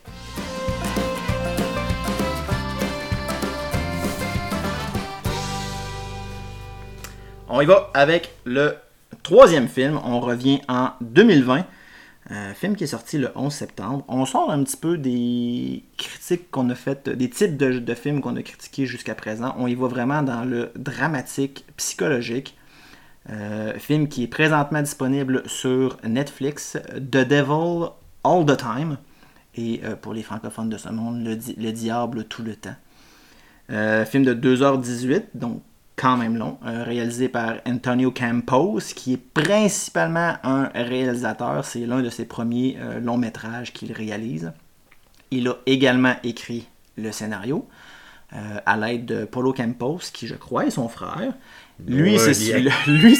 [7.47, 8.77] On y va avec le
[9.21, 9.99] troisième film.
[10.03, 11.65] On revient en 2020.
[12.55, 14.03] Film qui est sorti le 11 septembre.
[14.07, 18.21] On sort un petit peu des critiques qu'on a faites, des types de, de films
[18.21, 19.53] qu'on a critiqués jusqu'à présent.
[19.59, 22.57] On y va vraiment dans le dramatique, psychologique.
[23.77, 27.91] film qui est présentement disponible sur Netflix, The Devil
[28.23, 28.97] All the Time.
[29.53, 32.75] Et pour les francophones de ce monde, Le, Diable tout le temps.
[34.05, 35.61] film de 2h18, donc
[35.95, 41.63] quand même long, réalisé par Antonio Campos, qui est principalement un réalisateur.
[41.63, 44.51] C'est l'un de ses premiers longs métrages qu'il réalise.
[45.31, 47.67] Il a également écrit le scénario
[48.33, 51.33] euh, à l'aide de Polo Campos, qui je crois est son frère.
[51.85, 52.33] Lui, c'est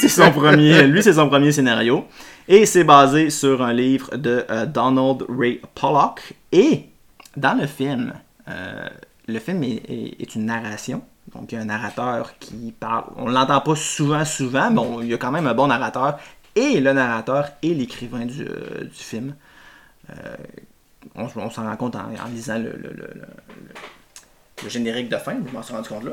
[0.08, 2.04] son premier, lui, son premier scénario,
[2.48, 6.34] et c'est basé sur un livre de euh, Donald Ray Pollock.
[6.52, 6.86] Et
[7.36, 8.14] dans le film,
[8.48, 8.88] euh,
[9.28, 11.02] le film est, une narration.
[11.36, 13.04] Donc, il y a un narrateur qui parle.
[13.16, 16.18] On l'entend pas souvent, souvent, mais il y a quand même un bon narrateur.
[16.54, 19.34] Et le narrateur est l'écrivain du, du, film
[21.14, 22.72] on, s'en rend compte en, lisant le,
[24.68, 26.12] générique de fin, je m'en suis rendu compte là.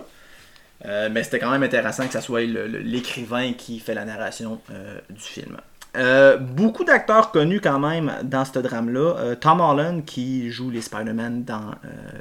[0.86, 5.00] Euh, mais c'était quand même intéressant que ce soit l'écrivain qui fait la narration euh,
[5.10, 5.58] du film.
[5.96, 9.36] Euh, beaucoup d'acteurs connus quand même dans ce drame-là.
[9.40, 11.76] Tom Holland qui joue les Spider-Man dans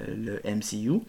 [0.09, 1.01] le MCU.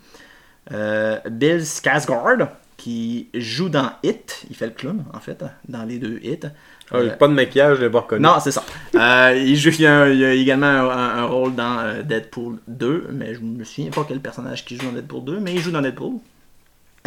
[0.69, 2.47] Bill Skarsgård
[2.77, 4.45] qui joue dans Hit.
[4.49, 6.49] Il fait le clown en fait, dans les deux Hits.
[6.91, 8.21] Ah, pas de maquillage, je l'ai pas reconnu.
[8.21, 8.63] Non, c'est ça.
[8.95, 13.39] Euh, il, joue, il, a, a également un, rôle dans euh, Deadpool 2, mais je
[13.39, 16.15] me souviens pas quel personnage qui joue dans Deadpool 2, mais il joue dans Deadpool.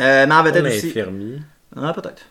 [0.00, 0.94] Euh, mais en aussi.
[1.76, 2.22] Ah, peut-être.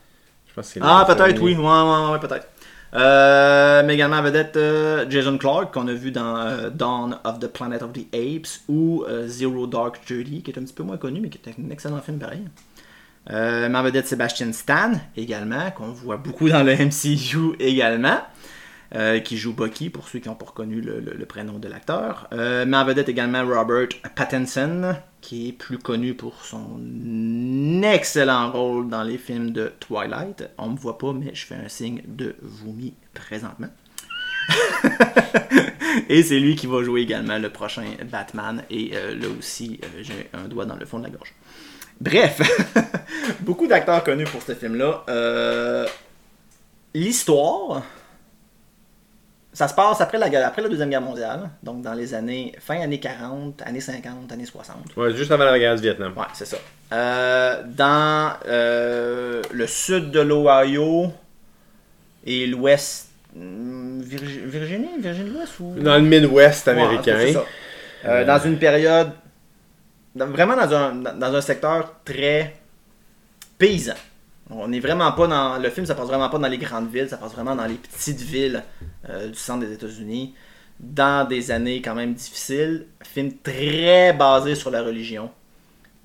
[0.48, 1.56] Je pense que Ah, peut-être, oui.
[1.56, 2.48] Ouais, ouais, ouais, peut-être.
[2.96, 4.58] Euh, mais également en vedette
[5.10, 9.68] Jason Clark, qu'on a vu dans Dawn of the Planet of the Apes, ou Zero
[9.68, 12.20] Dark Thirty, qui est un petit peu moins connu, mais qui est un excellent film
[12.20, 12.42] pareil.
[13.32, 18.20] Euh, mais en vedette Sébastien Stan également, qu'on voit beaucoup dans le MCU également,
[18.94, 22.28] euh, qui joue Bucky pour ceux qui n'ont pas reconnu le, prénom de l'acteur.
[22.34, 28.90] Euh, mais en vedette également Robert Pattinson, qui est plus connu pour son excellent rôle
[28.90, 30.50] dans les films de Twilight.
[30.58, 33.70] On me voit pas, mais je fais un signe de vomi présentement.
[36.10, 38.64] et c'est lui qui va jouer également le prochain Batman.
[38.70, 41.34] Et là aussi, j'ai un doigt dans le fond de la gorge.
[42.00, 42.42] Bref,
[43.42, 45.04] beaucoup d'acteurs connus pour ce film-là.
[45.08, 45.88] Euh,
[46.94, 47.84] l'histoire,
[49.56, 52.82] ça se passe après la, après la Deuxième Guerre mondiale, donc dans les années, fin
[52.82, 54.98] années 40, années 50, années 60.
[54.98, 56.12] Ouais, juste avant la guerre du Vietnam.
[56.18, 56.58] Ouais, c'est ça.
[56.92, 61.14] Euh, dans euh, le sud de l'Ohio
[62.26, 63.08] et l'ouest.
[63.34, 65.76] Hmm, Virginie, Virginie-Ouest ou...
[65.78, 67.16] Dans le Midwest américain.
[67.16, 68.24] Ouais, ça.
[68.26, 69.12] dans une période
[70.16, 72.56] vraiment dans un, dans un secteur très
[73.58, 73.96] paysan.
[74.50, 75.58] On n'est vraiment pas dans.
[75.58, 77.76] Le film, ça passe vraiment pas dans les grandes villes, ça passe vraiment dans les
[77.76, 78.64] petites villes
[79.10, 80.36] euh, du centre des États-Unis,
[80.80, 82.88] dans des années quand même difficiles.
[83.04, 85.32] Film très basé sur la religion.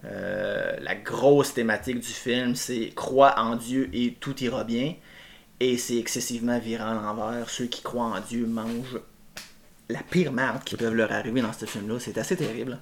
[0.05, 4.95] Euh, la grosse thématique du film, c'est crois en Dieu et tout ira bien.
[5.63, 7.51] Et c'est excessivement virant à l'envers.
[7.51, 9.01] Ceux qui croient en Dieu mangent
[9.91, 11.99] la pire merde qui peut leur arriver dans ce film-là.
[11.99, 12.79] C'est assez terrible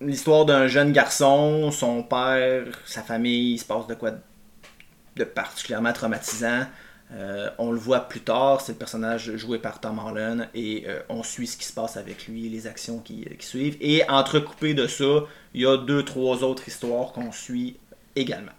[0.00, 4.12] l'histoire d'un jeune garçon, son père, sa famille, il se passe de quoi
[5.16, 6.66] de particulièrement traumatisant.
[7.12, 11.00] Euh, on le voit plus tard, c'est le personnage joué par Tom Holland et euh,
[11.08, 13.78] on suit ce qui se passe avec lui, les actions qui, suivent.
[13.80, 17.78] Et entrecoupé de ça, il y a deux, trois autres histoires qu'on suit
[18.14, 18.52] également.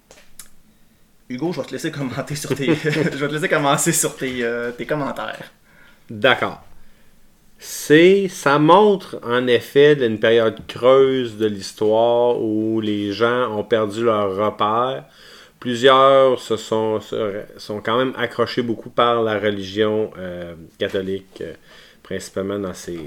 [1.29, 4.43] Hugo, je vais te laisser commenter sur tes, je vais te laisser commencer sur tes,
[4.43, 5.51] euh, tes commentaires.
[6.09, 6.63] D'accord
[7.61, 14.05] c'est ça montre en effet une période creuse de l'histoire où les gens ont perdu
[14.05, 15.03] leur repère.
[15.59, 17.01] Plusieurs se sont,
[17.57, 21.51] sont quand même accrochés beaucoup par la religion euh, catholique, euh,
[22.01, 22.97] principalement dans ces.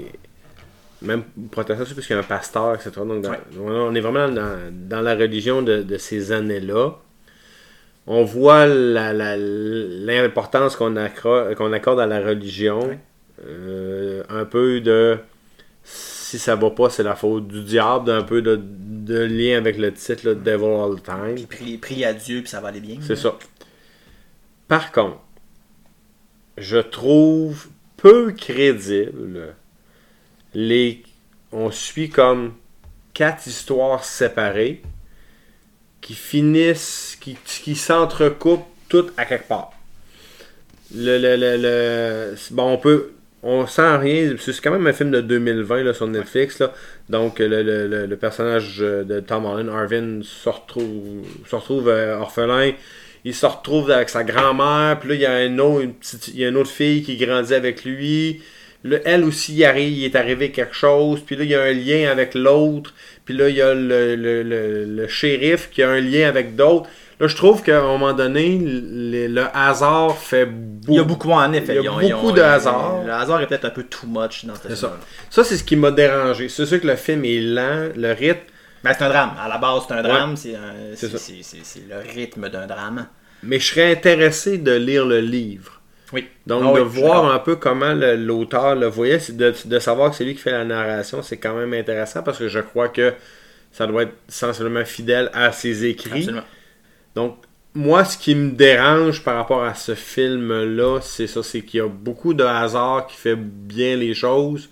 [1.01, 2.91] Même protestants, parce qu'il y a un pasteur, etc.
[2.95, 3.25] Donc,
[3.59, 6.91] on est vraiment dans, la religion de, ces années-là.
[8.05, 12.97] On voit l'importance qu'on accorde à la religion.
[13.45, 15.19] Euh, un peu de
[15.83, 18.59] si ça va pas, c'est la faute du diable, un peu de,
[19.07, 21.45] lien avec le titre Devil All the Time.
[21.47, 22.97] Puis prie, à Dieu, puis ça va aller bien.
[23.01, 23.37] C'est ça.
[24.67, 25.19] Par contre,
[26.57, 29.53] je trouve peu crédible
[30.55, 31.03] les.
[31.51, 32.53] On suit comme
[33.13, 34.81] quatre histoires séparées
[36.01, 39.71] qui finissent, qui, qui s'entrecoupent toutes à quelque part.
[40.95, 43.12] Le, le, le, bon, on peut
[43.43, 44.33] on sent rien.
[44.39, 46.59] C'est quand même un film de 2020 là, sur Netflix.
[46.59, 46.73] Là.
[47.09, 52.71] Donc, le, personnage de Tom Holland, Arvin, se retrouve, se euh, orphelin.
[53.25, 54.97] Il se retrouve avec sa grand-mère.
[54.99, 55.87] Puis là, il y, a un autre,
[56.35, 58.41] une, autre fille qui grandit avec lui.
[59.05, 61.21] elle aussi, il, arrive, il est arrivé quelque chose.
[61.25, 62.93] Puis là, il y a un lien avec l'autre.
[63.25, 66.89] Puis là, il y a le, shérif qui a un lien avec d'autres.
[67.19, 70.91] Là, je trouve qu'à un moment donné, le, le hasard fait beaucoup.
[70.93, 71.75] Il y a beaucoup, en effet.
[71.75, 73.03] Il y a Ils beaucoup ont- de hasard.
[73.05, 74.97] Le hasard est peut-être un peu too much dans ce C'est ça.
[75.29, 76.49] Ça, c'est ce qui m'a dérangé.
[76.49, 78.41] C'est sûr que le film est lent, le rythme.
[78.83, 79.31] Ben, c'est un drame.
[79.39, 80.35] À la base, c'est un drame.
[80.35, 83.07] C'est le rythme d'un drame.
[83.43, 85.79] Mais je serais intéressé de lire le livre.
[86.13, 86.27] Oui.
[86.45, 90.23] Donc, Ah de voir un peu comment l'auteur le voyait, de, de savoir que c'est
[90.23, 93.13] lui qui fait la narration, c'est quand même intéressant parce que je crois que
[93.71, 96.19] ça doit être sensiblement fidèle à ses écrits.
[96.19, 96.43] Absolument.
[97.15, 97.37] Donc,
[97.75, 101.81] moi, ce qui me dérange par rapport à ce film-là, c'est ça, c'est qu'il y
[101.81, 104.69] a beaucoup de hasard qui fait bien les choses,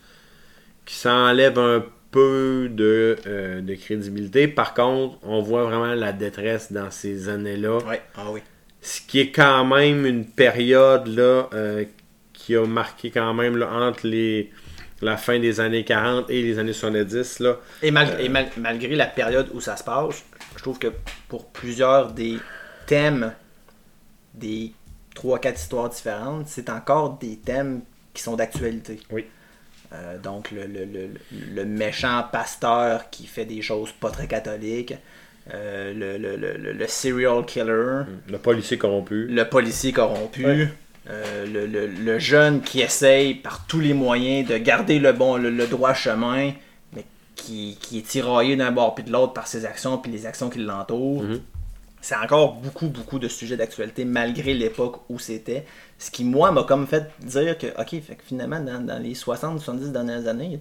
[0.86, 4.47] qui s'enlève un peu de, euh, de crédibilité.
[4.47, 7.77] Par contre, on voit vraiment la détresse dans ces années-là.
[7.88, 7.95] Oui.
[8.15, 8.41] Ah oui.
[8.82, 11.86] Ce qui est quand même une période là, euh,
[12.34, 14.51] qui a marqué quand même là, entre les,
[15.01, 17.39] la fin des années 40 et les années 70.
[17.39, 17.58] Là.
[17.82, 20.23] Et, mal- malgré la période où ça se passe,
[20.62, 20.93] je trouve que
[21.28, 22.38] pour plusieurs des
[22.86, 23.34] thèmes
[24.36, 24.74] des
[25.15, 27.82] 3-4 histoires différentes, c'est encore des thèmes
[28.13, 29.00] qui sont d'actualité.
[29.10, 29.26] Oui.
[29.91, 31.10] Euh, donc le, le- le-
[31.56, 34.93] le méchant pasteur qui fait des choses pas très catholiques,
[35.52, 39.26] euh, le, le- le- le- le serial killer, Le policier corrompu.
[39.26, 40.45] le policier corrompu,
[41.10, 45.38] euh, le, le- le jeune qui essaye par tous les moyens de garder le bon,
[45.38, 46.52] le, le droit chemin,
[47.36, 50.50] qui, qui est tiraillé d'un bord puis de l'autre par ses actions puis les actions
[50.50, 51.24] qui l'entourent.
[51.24, 51.41] Mhm.
[52.02, 55.65] C'est encore beaucoup, beaucoup de sujets d'actualité malgré l'époque où c'était.
[56.00, 59.13] Ce qui, moi, m'a comme fait dire que, ok, fait que finalement, dans, dans les
[59.13, 60.60] 60-70 dernières années, il y a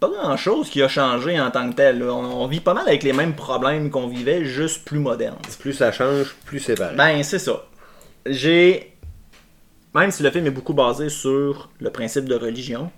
[0.00, 2.02] pas grand chose qui a changé en tant que tel.
[2.02, 5.38] On, on vit pas mal avec les mêmes problèmes qu'on vivait, juste plus modernes.
[5.60, 6.96] Plus ça change, plus c'est pareil.
[6.96, 7.64] Ben, c'est ça.
[8.26, 8.92] J'ai.
[9.94, 12.90] Même si le film est beaucoup basé sur le principe de religion,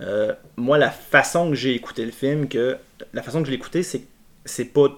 [0.00, 2.76] euh, moi, la façon que j'ai écouté le film, que
[3.12, 4.04] la façon que je l'ai écouté, c'est
[4.44, 4.88] c'est pas.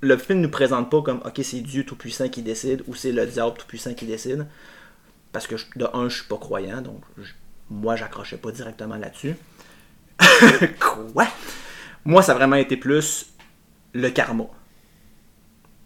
[0.00, 3.26] Le film nous présente pas comme, ok, c'est Dieu tout-puissant qui décide ou c'est le
[3.26, 4.46] diable tout-puissant qui décide.
[5.32, 7.32] Parce que je- de un, je suis pas croyant, donc je-
[7.70, 9.34] moi, j'accrochais pas directement là-dessus.
[10.80, 11.26] Quoi?
[12.04, 13.26] Moi, ça a vraiment été plus
[13.94, 14.44] le karma.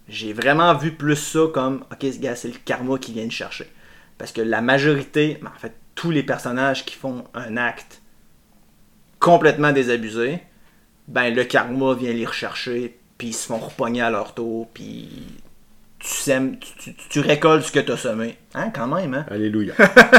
[0.09, 3.33] J'ai vraiment vu plus ça comme, ok, ce gars, c'est le karma qui vient de
[3.33, 3.71] chercher.
[4.19, 8.01] Parce que la majorité, ben, en fait, tous les personnages qui font un acte
[9.19, 10.41] complètement désabusé,
[11.09, 15.09] ben le karma vient les rechercher, puis ils se font repogner à leur tour, puis
[15.99, 18.37] tu sèmes, tu, tu- tu récoltes ce que tu as semé.
[18.55, 19.27] Hein, quand même, hein?
[19.31, 19.75] Alléluia.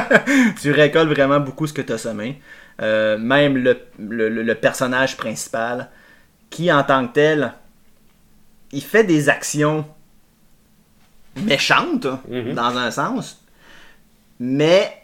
[0.62, 2.42] tu récoltes vraiment beaucoup ce que tu as semé.
[2.82, 5.90] Euh, même le, le- personnage principal,
[6.50, 7.54] qui en tant que tel,
[8.72, 9.86] il fait des actions
[11.36, 12.54] méchantes, Mhm.
[12.54, 13.44] dans un sens,
[14.40, 15.03] mais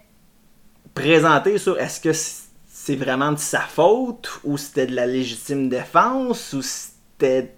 [0.93, 6.53] présenté sur est-ce que c'est vraiment de sa faute, ou c'était de la légitime défense,
[6.53, 7.55] ou c'était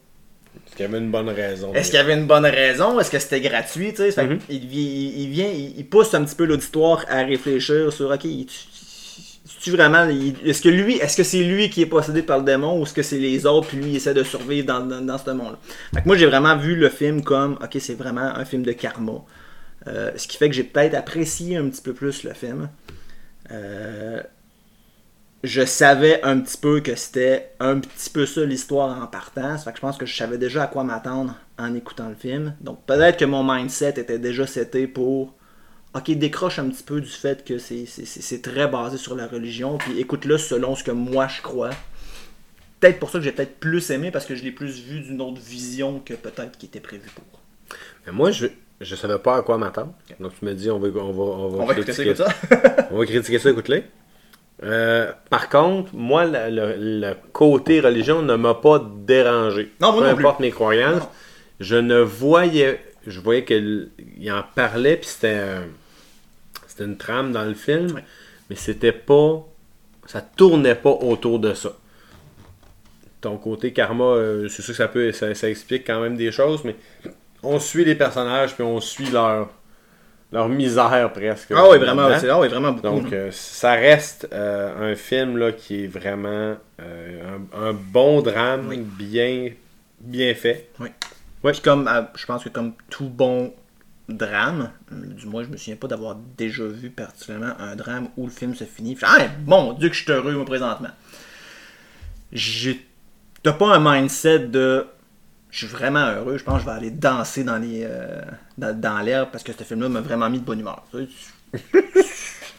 [0.63, 1.73] Parce qu'il y avait une bonne raison?
[1.73, 2.99] est-ce qu'il y avait une bonne raison?
[2.99, 3.91] Est-ce que c'était gratuit?
[3.91, 4.11] tu sais?
[4.11, 4.39] Fait Mhm.
[4.49, 8.25] il, vi- il vient, il, il pousse un petit peu l'auditoire à réfléchir sur OK,
[9.61, 10.05] tu vraiment.
[10.43, 12.93] Est-ce que lui, est-ce que c'est lui qui est possédé par le démon ou est-ce
[12.93, 15.59] que c'est les autres puis lui il essaie de survivre dans, dans, dans ce monde-là?
[15.93, 18.71] Fait que moi j'ai vraiment vu le film comme OK, c'est vraiment un film de
[18.71, 19.13] karma.
[19.87, 22.69] Euh, ce qui fait que j'ai peut-être apprécié un petit peu plus le film.
[23.51, 24.21] Euh,
[25.43, 29.57] je savais un petit peu que c'était un petit peu ça l'histoire en partant.
[29.57, 32.15] Ça fait que je pense que je savais déjà à quoi m'attendre en écoutant le
[32.15, 32.55] film.
[32.61, 35.33] Donc peut-être que mon mindset était déjà seté pour
[35.93, 39.99] ok décroche un petit peu du fait que c'est, très basé sur la religion, puis
[39.99, 41.71] écoute-le selon ce que moi je crois.
[42.79, 45.21] Peut-être pour ça que j'ai peut-être plus aimé parce que je l'ai plus vu d'une
[45.21, 47.41] autre vision que peut-être qui était prévu pour.
[48.05, 48.47] Mais moi, je
[48.81, 49.93] je savais pas à quoi m'attendre.
[50.19, 52.27] Donc tu me dis, on va, on va, on va, On critiquer ça.
[52.91, 53.83] On va critiquer ça, écoute-les.
[54.63, 59.71] Euh, par contre, moi, le, le- le côté religion ne m'a pas dérangé.
[59.81, 60.25] Non, moi Peu non plus.
[60.25, 61.09] importe mes croyances, Non.
[61.59, 63.89] je ne voyais, je voyais qu'il
[64.29, 65.41] en parlait, puis c'était,
[66.67, 68.01] c'était une trame dans le film,
[68.49, 69.43] mais c'était pas,
[70.05, 71.71] ça tournait pas autour de ça.
[73.21, 76.31] Ton côté karma, euh, c'est sûr que ça peut, ça, ça explique quand même des
[76.31, 76.75] choses, mais
[77.43, 79.49] on suit les personnages, puis on suit leur,
[80.31, 81.51] leur misère presque.
[81.55, 82.87] Ah oui, vraiment, c'est- ah oui, vraiment beaucoup.
[82.87, 88.21] Donc, euh, ça reste euh, un film là, qui est vraiment euh, un, un bon
[88.21, 88.77] drame, Oui.
[88.79, 89.49] bien,
[89.99, 90.69] bien fait.
[91.43, 93.53] Puis comme, euh, je pense que comme tout bon
[94.07, 98.31] drame, du moins je me souviens pas d'avoir déjà vu particulièrement un drame où le
[98.31, 98.97] film se finit.
[99.01, 100.89] Ah, mon Dieu que je suis heureux moi présentement.
[102.31, 102.85] J'ai,
[103.43, 104.85] t'as pas un mindset de,
[105.51, 106.37] je suis vraiment heureux.
[106.37, 108.21] Je pense que je vais aller danser dans les, euh,
[108.57, 110.83] dans, dans l'herbe parce que ce film-là m'a vraiment mis de bonne humeur.
[110.91, 111.07] Tu, sais,
[111.71, 112.03] tu-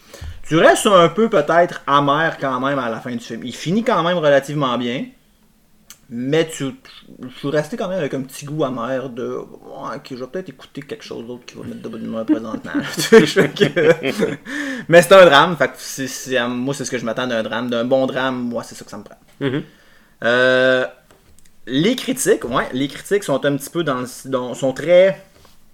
[0.47, 3.41] tu restes un peu peut-être amer quand même à la fin du film.
[3.43, 5.05] Il finit quand même relativement bien.
[6.09, 6.65] Mais tu,
[7.23, 10.49] je suis resté quand même avec un petit goût amer de ok, je vais peut-être
[10.49, 12.71] écouter quelque chose d'autre qui va mettre de bonne humeur présentement.
[14.89, 17.85] Mais c'est un drame, fait que moi c'est ce que je m'attends d'un drame, d'un
[17.85, 19.17] bon drame, moi c'est ça que ça me prend.
[19.39, 19.63] Mhm.
[20.23, 20.85] Euh,
[21.67, 25.21] les critiques, ouais, les critiques sont un petit peu dans, le- dans- sont très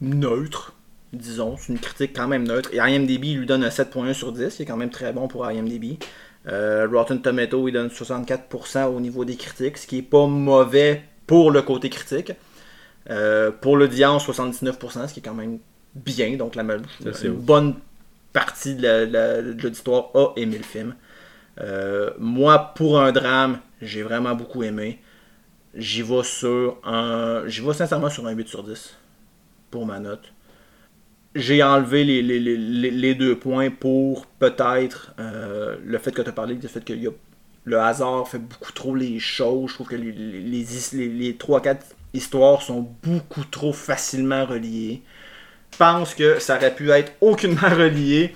[0.02, 0.74] neutres,
[1.14, 1.58] disons.
[1.58, 2.70] C'est une critique quand même neutre.
[2.74, 5.50] Et IMDb lui donne un 7.1 sur 10, qui est quand même très bon pour
[5.50, 5.98] IMDb.
[6.48, 11.04] Euh, Rotten Tomato, il donne 64% au niveau des critiques, ce qui est pas mauvais
[11.28, 12.32] pour le côté critique.
[13.10, 15.60] Euh, pour l'audience, 79%, ce qui est quand même
[15.96, 16.36] bien.
[16.38, 16.64] Donc la
[17.04, 17.38] Ça, c'est une haut.
[17.38, 17.76] bonne
[18.32, 20.96] partie de la- la- de l'auditoire a aimé le film.
[21.60, 25.00] Euh, moi, pour un drame, j'ai vraiment beaucoup aimé.
[25.76, 27.44] J'y vais sur un.
[27.48, 28.98] J'y vais sincèrement sur un 8 sur 10
[29.72, 30.32] pour ma note.
[31.36, 36.30] J'ai enlevé les, les- les- les- deux points pour peut-être euh, le fait que tu
[36.30, 37.12] as parlé, du fait que y a-
[37.66, 39.70] le hasard fait beaucoup trop les choses.
[39.70, 45.02] Je trouve que les 3-4 histoires sont beaucoup trop facilement reliées.
[45.74, 48.34] Je pense que ça aurait pu être aucunement relié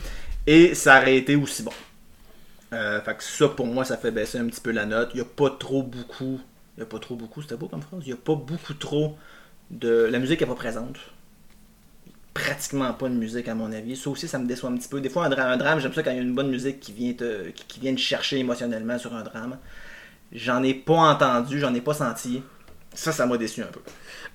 [0.47, 1.71] et ça aurait été aussi bon.
[2.73, 5.09] Euh, fait que ça, pour moi, ça fait baisser un petit peu la note.
[5.13, 6.39] Il n'y a pas trop beaucoup.
[6.75, 8.01] Il n'y a pas trop beaucoup, c'était beau comme phrase.
[8.03, 9.17] Il n'y a pas beaucoup trop
[9.69, 10.07] de.
[10.11, 10.97] La musique n'est pas présente.
[12.33, 13.95] Pratiquement pas de musique, à mon avis.
[13.95, 14.99] Ça aussi, ça me déçoit un petit peu.
[14.99, 17.13] Des fois, un drame, j'aime ça quand il y a une bonne musique qui vient
[17.13, 19.57] te, qui, vient te chercher émotionnellement sur un drame.
[20.31, 22.41] J'en ai pas entendu, j'en ai pas senti.
[22.95, 23.81] Ça, ça m'a déçu un peu.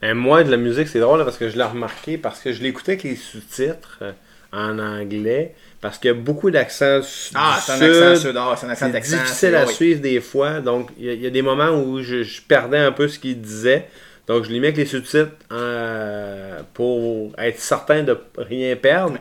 [0.01, 2.63] Ben, moi, de la musique, c'est drôle parce que je l'ai remarqué, parce que je
[2.63, 4.13] l'écoutais avec les sous-titres euh,
[4.53, 7.01] en anglais, parce qu'il y a beaucoup d'accents
[7.35, 9.17] Ah, du c'est un accent sud, ah, c'est un accent C'est texan.
[9.19, 9.73] difficile à oui.
[9.75, 12.43] suivre des fois, donc il y, a- il y a des moments où je, je
[12.43, 13.87] perdais un peu ce qu'il disait.
[14.27, 19.19] Donc je l'ai mis avec les sous-titres euh, pour être certain de rien perdre.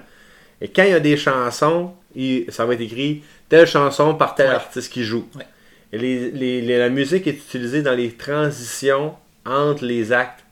[0.60, 4.36] Et quand il y a des chansons, il- ça va être écrit telle chanson par
[4.36, 4.55] tel Ouais.
[4.55, 5.28] artiste qui joue.
[5.36, 5.45] Ouais.
[5.93, 9.14] Et les- les- les- la musique est utilisée dans les transitions
[9.45, 10.43] entre les actes.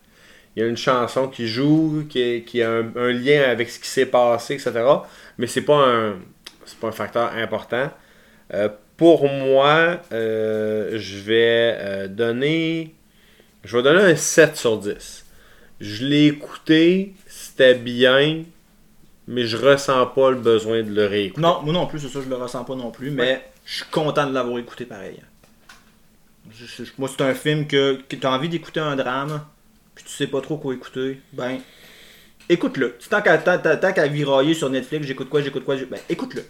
[0.56, 3.78] Il y a une chanson qui joue, qui, qui a un, un lien avec ce
[3.78, 4.72] qui s'est passé, etc.
[5.38, 6.16] Mais c'est pas un
[6.66, 7.92] c'est pas un facteur important.
[8.54, 12.94] Euh, pour moi, euh, je vais euh, donner.
[13.64, 15.26] Je vais donner un 7 sur 10.
[15.82, 18.44] Je l'ai écouté, c'était bien,
[19.28, 21.42] mais je ressens pas le besoin de le réécouter.
[21.42, 23.86] Non, moi non plus, c'est ça, je le ressens pas non plus, mais je suis
[23.92, 25.20] content de l'avoir écouté pareil.
[26.52, 29.42] Je- je- moi, c'est un film que, que tu as envie d'écouter un drame,
[29.96, 31.60] puis tu sais pas trop quoi écouter, ben,
[32.50, 32.96] écoute-le.
[33.10, 36.44] Tant qu'à tant- tant- tant qu'à virailler sur Netflix, j'écoute quoi, j'écoute quoi, ben, écoute-le.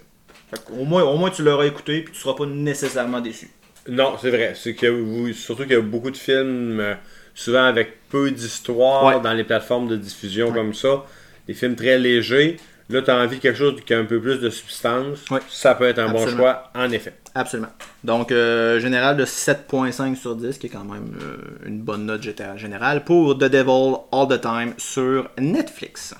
[0.64, 3.50] Qu'au moins, au moins, tu l'auras écouté, puis tu seras pas nécessairement déçu.
[3.88, 4.54] Non, c'est vrai.
[4.56, 6.94] C'est que vous- surtout qu'il y a beaucoup de films, euh,
[7.34, 9.20] souvent avec peu d'histoire Ouais.
[9.22, 10.54] dans les plateformes de diffusion Ouais.
[10.54, 11.04] comme ça.
[11.46, 12.56] Des films très légers.
[12.88, 15.24] Là, tu as envie de quelque chose qui a un peu plus de substance.
[15.28, 15.40] Ouais.
[15.48, 17.14] Ça peut être un bon choix, en effet.
[17.34, 17.72] Absolument.
[18.04, 22.22] Donc, euh, général de 7.5 sur 10, qui est quand même euh, une bonne note
[22.56, 26.14] générale, pour The Devil All the Time sur Netflix.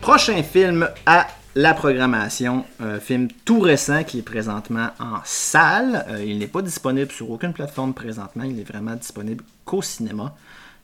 [0.00, 1.26] Prochain film à
[1.56, 6.04] la programmation, un film tout récent qui est présentement en salle.
[6.10, 10.34] Euh, il n'est pas disponible sur aucune plateforme présentement, il est vraiment disponible qu'au cinéma.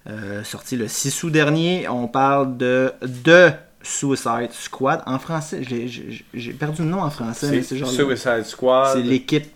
[0.08, 2.90] Euh, sorti le 6 août dernier, on parle de
[3.22, 3.52] The
[3.82, 5.02] Suicide Squad.
[5.06, 7.88] En français, j'ai- perdu le nom en français, mais genre.
[7.90, 8.96] Suicide Squad.
[8.96, 9.46] C'est l'équipe.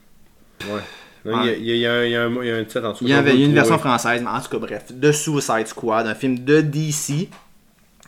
[0.65, 0.81] Ouais.
[1.25, 3.05] Non, Il y, a- il y a un- il y a titre en dessous.
[3.05, 4.85] Il y avait une version française, mais en tout cas, bref.
[5.01, 7.29] The Suicide Squad, un film de DC.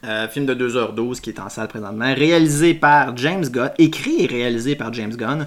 [0.05, 2.15] Euh, film de 2h12 qui est en salle présentement.
[2.15, 3.71] Réalisé par James Gunn.
[3.79, 5.47] Écrit et réalisé par James Gunn.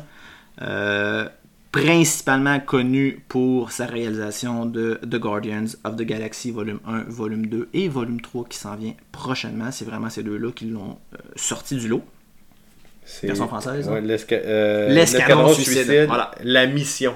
[0.61, 1.27] euh,
[1.71, 7.69] principalement connu pour sa réalisation de The Guardians of the Galaxy volume 1, volume 2
[7.73, 9.71] et volume 3 qui s'en vient prochainement.
[9.71, 12.03] C'est vraiment ces deux-là qui l'ont euh, sorti du lot.
[13.05, 14.35] C'est- version française, Ouais, l'esca-
[14.89, 16.31] L'escadron l'escadron suicide, voilà.
[16.43, 17.15] La mission.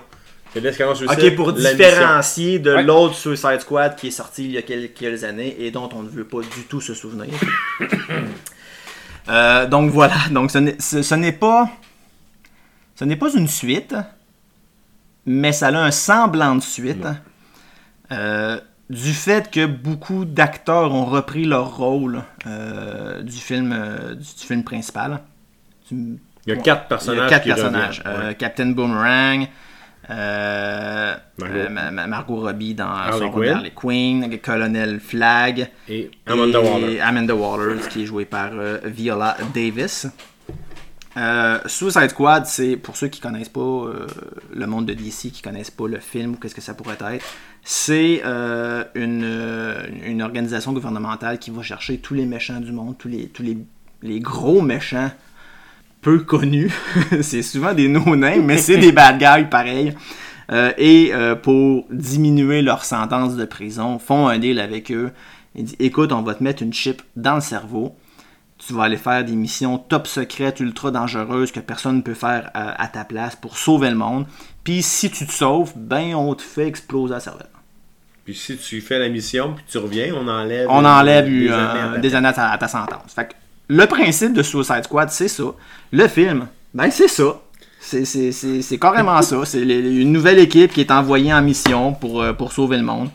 [0.55, 1.19] C'est l'escadron suicide.
[1.23, 2.81] Ok, pour différencier de Ouais.
[2.83, 6.07] l'autre Suicide Squad qui est sorti il y a quelques, années et dont on ne
[6.09, 7.33] veut pas du tout se souvenir.
[9.27, 10.59] Euh, donc voilà, donc ce
[11.15, 11.67] n'est pas
[12.93, 13.95] ce n'est pas une suite,
[15.25, 17.07] mais ça a un semblant de suite.
[18.11, 23.75] Euh, du fait que beaucoup d'acteurs ont repris leur rôle euh, du film
[24.11, 25.21] du, du film principal.
[25.89, 27.25] Du- Il y a quatre il y personnages.
[27.25, 28.03] a quatre personnages.
[28.05, 28.35] reviennent.
[28.35, 29.47] Captain Boomerang,
[30.09, 31.55] euh, Margot.
[31.57, 34.39] euh, Ma- Ma- Margot Robbie dans Harley son Quinn.
[34.41, 36.99] Colonel Flag, Et Amanda Waller.
[36.99, 40.07] Amanda Waller, qui est jouée par euh, Viola Davis.
[41.67, 43.85] Suicide Squad, c'est pour ceux qui connaissent pas
[44.53, 47.23] le monde de DC, qui connaissent pas le film ou qu'est-ce que ça pourrait être,
[47.63, 48.21] c'est
[48.95, 49.25] une,
[50.05, 53.57] une organisation gouvernementale qui va chercher tous les méchants du monde, tous les, tous les,
[54.03, 55.09] les gros méchants
[56.05, 56.71] peu connus.
[57.21, 59.95] c'est souvent des no-names, mais c'est des bad guys pareil.
[60.51, 65.11] Euh, et euh, pour diminuer leur sentence de prison, font un deal avec eux.
[65.55, 67.95] Ils disent écoute, on va te mettre une chip dans le cerveau.
[68.59, 72.51] Tu vas aller faire des missions top secrètes, ultra dangereuses que personne ne peut faire
[72.55, 74.27] euh, à ta place pour sauver le monde.
[74.63, 77.47] Puis si tu te sauves, ben on te fait exploser la cervelle.
[78.25, 82.27] Puis si tu fais la mission, puis tu reviens, on enlève, on enlève des, années,
[82.27, 83.13] à ta, sentence.
[83.15, 83.33] Fait que
[83.67, 85.43] le principe de Suicide Squad, c'est ça.
[85.91, 87.41] Le film, ben c'est ça.
[87.79, 89.45] C'est carrément ça.
[89.45, 93.09] C'est une nouvelle équipe qui est envoyée en mission pour, euh, pour sauver le monde.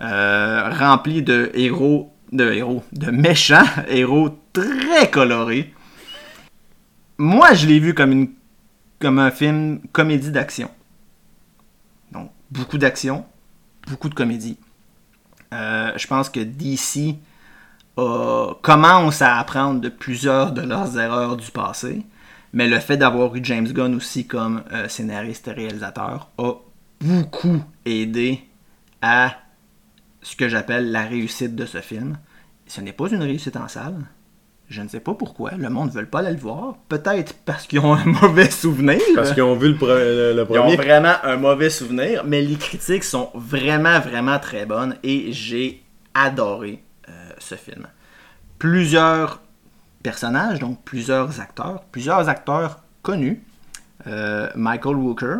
[0.00, 5.72] Euh, remplie de héros, de héros, de méchants héros très colorés.
[7.18, 8.28] Moi, je l'ai vu comme, une,
[9.18, 10.70] un film comédie d'action.
[12.10, 13.24] Donc, beaucoup d'action,
[13.86, 14.58] beaucoup de comédie.
[15.52, 17.16] Euh, je pense que DC
[17.96, 22.04] commence à apprendre de plusieurs de leurs erreurs du passé.
[22.52, 26.52] Mais le fait d'avoir eu James Gunn aussi comme euh, scénariste et réalisateur a
[27.00, 28.40] beaucoup aidé
[29.00, 29.36] à
[30.20, 32.18] ce que j'appelle la réussite de ce film.
[32.66, 33.96] Ce n'est pas une réussite en salle.
[34.68, 35.52] Je ne sais pas pourquoi.
[35.52, 36.76] Le monde ne veut pas aller le voir.
[36.88, 39.00] Peut-être parce qu'ils ont un mauvais souvenir.
[39.14, 40.04] Parce qu'ils ont vu le, premier.
[40.38, 42.24] Ils ont vraiment un mauvais souvenir.
[42.24, 44.96] Mais les critiques sont vraiment, vraiment très bonnes.
[45.02, 45.82] Et j'ai
[46.14, 46.91] adoré euh,
[47.56, 47.86] film.
[48.58, 49.40] Plusieurs
[50.02, 53.42] personnages, donc plusieurs acteurs, plusieurs acteurs connus.
[54.06, 55.36] Euh, Michael Walker,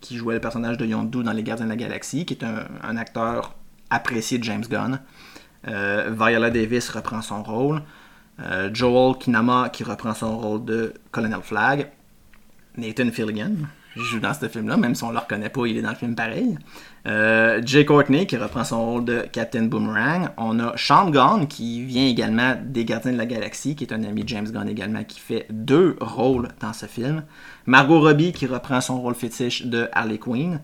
[0.00, 2.96] qui jouait le personnage de Yondu dans Les Gardiens de la Galaxie, qui est un,
[2.96, 3.54] acteur
[3.90, 5.00] apprécié de James Gunn.
[5.66, 7.82] Euh, Viola Davis reprend son rôle.
[8.40, 11.90] Euh, Joel Kinama qui reprend son rôle de Colonel Flag.
[12.76, 13.56] Nathan Fillion,
[13.96, 16.14] joue dans ce film-là, même si on le reconnaît pas, il est dans le film
[16.14, 16.58] pareil.
[17.06, 20.30] Euh, Jay Courtney qui reprend son rôle de Captain Boomerang.
[20.36, 24.04] On a Sean Gunn qui vient également des Gardiens de la Galaxie, qui est un
[24.04, 27.24] ami de James Gunn également, qui fait deux rôles dans ce film.
[27.66, 30.60] Margot Robbie qui reprend son rôle fétiche de Harley Quinn.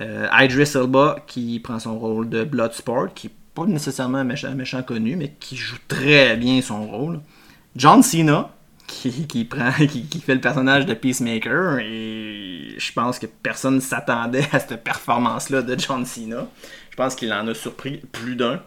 [0.00, 4.52] Euh, Idris Elba qui prend son rôle de Bloodsport, qui n'est pas nécessairement un méchant,
[4.54, 7.20] méchant connu, mais qui joue très bien son rôle.
[7.76, 8.50] John Cena
[9.28, 11.78] qui, prend, qui, fait le personnage de Peacemaker.
[11.78, 16.46] Et je pense que personne ne s'attendait à cette performance-là de John Cena.
[16.90, 18.60] Je pense qu'il en a surpris plus d'un.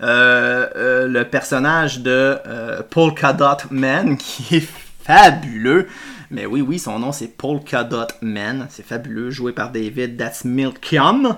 [0.00, 3.36] Euh, euh, le personnage de euh, Polka
[3.70, 4.68] Man, qui est
[5.04, 5.86] fabuleux.
[6.30, 8.66] Mais oui, oui, son nom c'est Polka Dot Man.
[8.70, 11.36] C'est fabuleux, joué par David That's Milkium.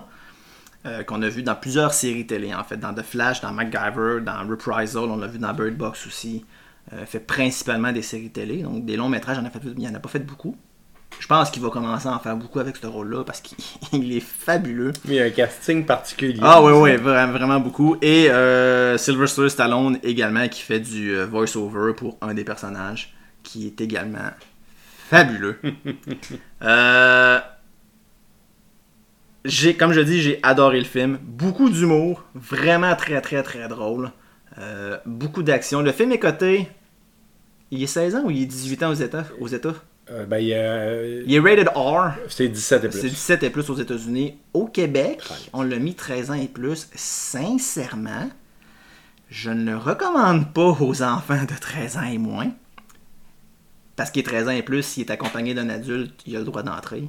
[1.07, 4.47] qu'on a vu dans plusieurs séries télé, en fait, dans The Flash, dans MacGyver, dans
[4.49, 6.45] Reprisal, on l'a vu dans Bird Box aussi.
[6.93, 9.95] Euh, fait principalement des séries télé, donc des longs métrages, en a fait, il en
[9.95, 10.57] a pas fait beaucoup.
[11.19, 14.21] Je pense qu'il va commencer à en faire beaucoup avec ce rôle-là parce qu'il est
[14.21, 14.93] fabuleux.
[15.07, 16.39] Il y a un casting particulier.
[16.43, 17.97] Ah oui, oui, vraiment, beaucoup.
[18.03, 23.67] Et euh, Sylvester Stallone également qui fait du euh, voice-over pour un des personnages qui
[23.67, 24.31] est également
[25.09, 25.59] fabuleux.
[29.45, 31.19] j'ai, comme je dis, j'ai adoré le film.
[31.23, 34.13] Beaucoup d'humour, vraiment très très très drôle.
[34.59, 35.83] Euh, beaucoup d'action.
[35.83, 36.69] Le film est coté.
[37.71, 39.75] Il est 16 ans ou il est 18 ans aux États, aux États?
[40.11, 42.13] Euh, ben, il, est rated R.
[42.29, 43.01] C'est 17 et plus.
[43.01, 44.39] C'est 17 et plus aux États-Unis.
[44.55, 45.21] Au Québec,
[45.53, 46.89] on l'a mis 13 ans et plus.
[46.95, 48.31] Sincèrement,
[49.29, 52.53] je ne le recommande pas aux enfants de 13 ans et moins.
[53.97, 56.45] Parce qu'il est 13 ans et plus, s'il est accompagné d'un adulte, il a le
[56.45, 57.09] droit d'entrer.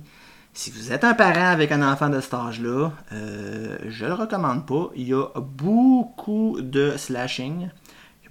[0.53, 4.65] Si vous êtes un parent avec un enfant de cet âge-là, euh, je le recommande
[4.65, 4.89] pas.
[4.95, 7.69] Il y a beaucoup de slashing,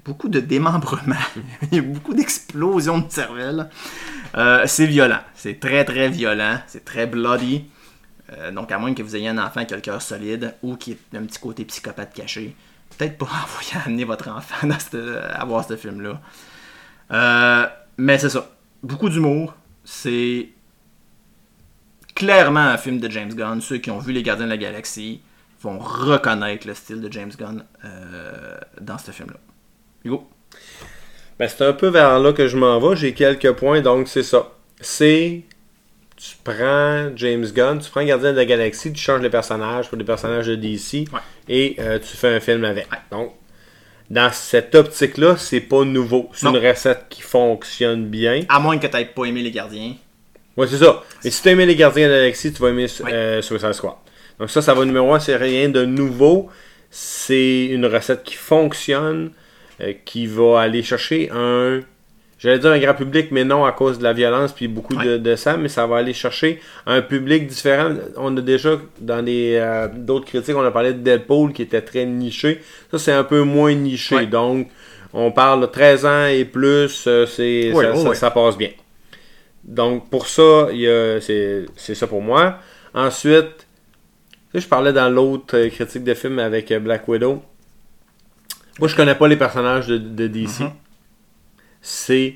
[0.06, 1.16] beaucoup de démembrement,
[1.72, 3.68] il y a beaucoup d'explosions de cervelle.
[4.36, 7.66] Euh, c'est violent, c'est très très violent, c'est très bloody.
[8.32, 10.76] Euh, donc à moins que vous ayez un enfant qui a le cœur solide ou
[10.76, 12.56] qui ait un petit côté psychopathe caché,
[12.96, 16.20] peut-être pas envoyer amener votre enfant à voir ce film-là.
[17.98, 18.50] mais c'est ça,
[18.82, 19.54] beaucoup d'humour,
[19.84, 20.48] c'est
[22.16, 23.60] clairement un film de James Gunn.
[23.60, 25.20] Ceux qui ont vu Les Gardiens de la Galaxie
[25.62, 29.38] vont reconnaître le style de James Gunn euh, dans ce film-là.
[30.06, 30.26] Hugo?
[31.38, 32.96] Ben, c'est un peu vers là que je m'en vais.
[32.96, 34.52] J'ai quelques points, donc c'est ça.
[34.80, 35.42] C'est.
[36.16, 39.98] Tu prends James Gunn, tu prends Gardien de la Galaxie, tu changes les personnages pour
[39.98, 41.04] des personnages de DC
[41.46, 42.86] et euh, tu fais un film avec.
[43.10, 43.34] Donc,
[44.08, 46.30] dans cette optique-là, c'est pas nouveau.
[46.32, 48.44] C'est une recette qui fonctionne bien.
[48.48, 49.94] À moins que tu n'aies pas aimé les gardiens.
[50.56, 51.02] Ouais, c'est ça.
[51.22, 53.94] Et si tu aimes les gardiens d'Alexis, tu vas aimer euh, Suicide Squad.
[54.38, 56.48] Donc ça, ça va numéro 1, c'est rien de nouveau.
[56.90, 59.32] C'est une recette qui fonctionne,
[60.04, 61.80] qui va aller chercher un...
[62.38, 65.16] J'allais dire un grand public, mais non à cause de la violence puis beaucoup de,
[65.16, 67.94] de, ça, mais ça va aller chercher un public différent.
[68.16, 72.04] On a déjà, dans euh, d'autres critiques, on a parlé de Deadpool qui était très
[72.04, 72.60] niché.
[72.90, 74.26] Ça, c'est un peu moins niché.
[74.26, 74.68] Donc,
[75.14, 77.72] On parle de 13 ans et plus, euh, c'est,
[78.14, 78.70] ça, passe bien.
[79.64, 80.68] Donc, pour ça,
[81.20, 82.58] c'est, ça pour moi.
[82.92, 83.66] Ensuite,
[84.54, 87.42] je parlais dans l'autre euh, critique de film avec euh, Black Widow.
[88.78, 90.60] Moi, je connais pas les personnages de, de DC.
[90.60, 90.70] Mhm.
[91.80, 92.34] C'est,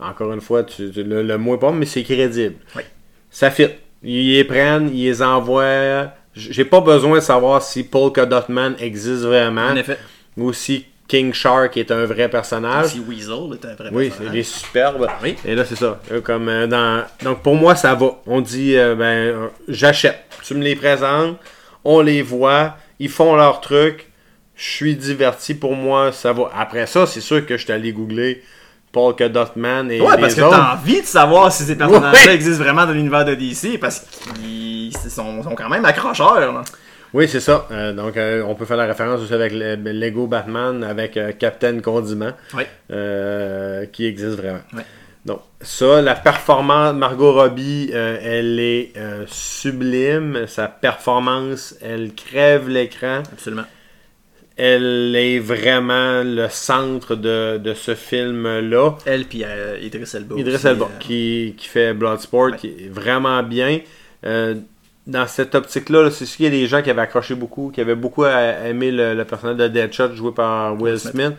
[0.00, 2.56] encore une fois, tu, tu- le, le mot est pas, mais c'est crédible.
[2.76, 2.82] Oui.
[3.30, 3.68] Ça fit.
[4.02, 6.12] Ils les prennent, ils les envoient.
[6.34, 9.98] J'ai pas besoin de savoir si Polka Dot Man existe vraiment En effet.
[10.36, 12.90] ou si King Shark est un vrai personnage.
[12.92, 14.34] Si Weasel est un vrai Oui, personnage.
[14.34, 15.06] il est superbe.
[15.22, 15.36] Oui.
[15.44, 16.00] Et là, c'est ça.
[16.12, 17.04] Euh, Comme euh, dans...
[17.24, 18.20] Donc, pour moi, ça va.
[18.26, 20.18] On dit, euh, ben, j'achète.
[20.44, 21.38] Tu me les présentes,
[21.84, 24.07] on les voit, ils font leur truc,
[24.58, 25.54] je suis diverti.
[25.54, 26.50] Pour moi, ça va.
[26.54, 28.42] Après ça, c'est sûr que je suis allé googler
[28.92, 30.50] Dot Man et Ouais, les parce que autres.
[30.56, 32.34] t'as envie de savoir si ces personnages-là Ouais.
[32.34, 34.00] existent vraiment dans l'univers de DC, parce
[34.34, 36.40] qu'ils sont, sont quand même accrocheurs.
[36.40, 36.62] là.
[37.14, 37.66] Oui, c'est ça.
[37.70, 41.30] Euh, donc, euh, on peut faire la référence aussi avec le- Lego Batman, avec euh,
[41.32, 42.64] Captain Condiment, Oui.
[43.92, 44.60] qui existe vraiment.
[44.74, 44.82] Ouais.
[45.24, 48.92] Donc, ça, la performance, Margot Robbie, elle est
[49.26, 50.46] sublime.
[50.48, 53.22] Sa performance, elle crève l'écran.
[53.32, 53.64] Absolument.
[54.60, 58.96] Elle est vraiment le centre de, de ce film-là.
[59.06, 60.34] Elle puis euh, Idris Elba.
[60.36, 62.56] Idris aussi, Elba, euh, qui, qui fait Bloodsport, Ouais.
[62.56, 63.78] qui est vraiment bien.
[64.26, 64.56] Euh,
[65.06, 67.70] dans cette optique-là, là, c'est sûr qu'il y a des gens qui avaient accroché beaucoup,
[67.72, 71.34] qui avaient beaucoup aimé le, le personnage de Deadshot joué par Will Smith.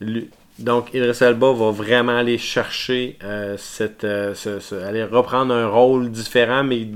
[0.00, 5.66] Lui- donc, Idris Elba va vraiment aller chercher euh, cette, ce- ce- aller reprendre un
[5.68, 6.88] rôle différent mais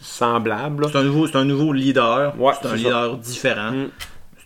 [0.00, 0.86] semblable.
[0.92, 2.34] C'est un nouveau, un nouveau leader.
[2.40, 3.72] Ouais, c'est un leader différent.
[3.72, 3.88] Mm.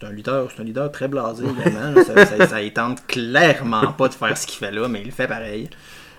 [0.02, 2.02] C'est un leader, c'est un leader très blasé également.
[2.02, 5.28] ça, ça, tente clairement pas de faire ce qu'il fait là, mais il le fait
[5.28, 5.70] pareil.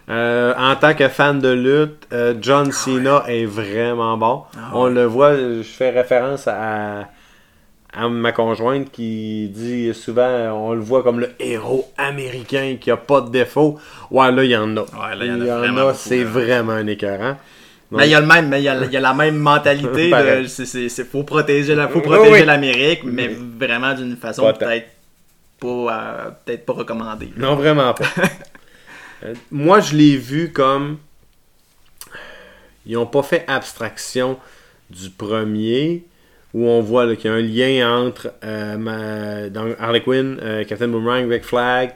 [0.10, 4.44] Euh, en tant que fan de lutte, euh, John Cena est vraiment bon.
[4.58, 7.10] Ah On le voit, je fais référence à,
[7.94, 12.96] à ma conjointe qui dit souvent, on le voit comme le héros américain qui a
[12.96, 13.78] pas de défaut.
[14.12, 14.82] Ouais, là, il y en a.
[14.82, 17.36] Ouais, là, il y en a beaucoup, c'est vraiment un écœurant.
[17.98, 19.38] Mais il y a le même, mais il y a, il y a la même
[19.38, 22.46] mentalité de, c'est, faut protéger la, faut protéger oui.
[22.46, 24.88] l'Amérique, mais vraiment d'une façon peut-être
[25.60, 27.32] pas, euh, peut-être pas recommandée.
[27.38, 27.48] là.
[27.48, 28.06] Non, vraiment pas.
[29.26, 30.98] Euh, moi, je l'ai vu comme.
[32.86, 34.38] Ils n'ont pas fait abstraction
[34.90, 36.04] du premier,
[36.54, 40.38] où on voit qu'il y a un lien entre euh, ma- Harley Quinn,
[40.68, 41.92] Captain Boomerang, Rick Flag,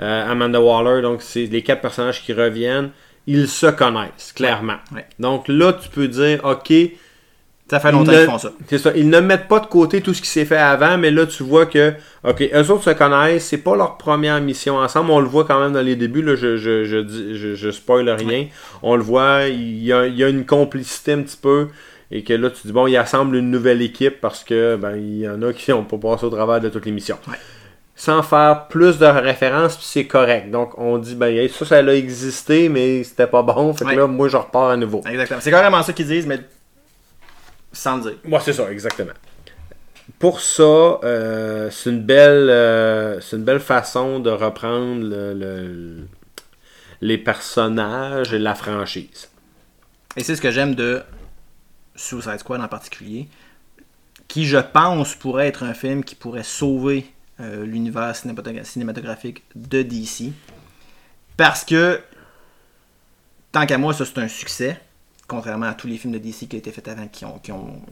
[0.00, 1.00] Amanda Waller.
[1.00, 2.90] Donc, c'est les quatre personnages qui reviennent.
[3.26, 4.76] Ils se connaissent, clairement.
[4.94, 5.06] Ouais.
[5.18, 6.72] Donc là, tu peux dire, OK,
[7.70, 8.52] Ça fait longtemps ils qu'ils font ça.
[8.68, 8.92] C'est ça.
[8.94, 11.42] Ils ne mettent pas de côté tout ce qui s'est fait avant, mais là, tu
[11.42, 15.10] vois que, OK, eux autres se connaissent, c'est pas leur première mission ensemble.
[15.10, 18.46] On le voit quand même dans les débuts, là, je, je, je, spoil rien.
[18.82, 21.68] On le voit, il y, a, il y a une complicité un petit peu,
[22.10, 25.20] et que là, tu dis, bon, ils assemblent une nouvelle équipe parce que, ben, il
[25.20, 27.18] y en a qui n'ont pas passé au travers de toutes les missions.
[27.96, 30.50] Sans faire plus de références, puis c'est correct.
[30.50, 33.72] Donc, on dit, ben, hey, ça, ça a existé, mais c'était pas bon.
[33.72, 33.96] Fait que Ouais.
[33.96, 35.00] là, moi, je repars à nouveau.
[35.08, 35.40] Exactement.
[35.40, 36.40] C'est carrément ça qu'ils disent, mais
[37.72, 38.14] sans le dire.
[38.24, 39.12] Moi, c'est ça, exactement.
[40.18, 46.06] Pour ça, euh, c'est une belle, euh, c'est une belle façon de reprendre le- le-
[47.00, 49.28] les personnages et la franchise.
[50.16, 51.02] Et c'est ce que j'aime de
[51.96, 53.28] Suicide Squad en particulier,
[54.28, 57.06] qui je pense pourrait être un film qui pourrait sauver
[57.40, 60.32] euh, l'univers cinémato- cinématographique de DC.
[61.36, 62.00] Parce que,
[63.52, 64.80] tant qu'à moi, ça c'est un succès,
[65.26, 67.52] contrairement à tous les films de DC qui ont été faits avant, qui ont, qui
[67.52, 67.82] ont,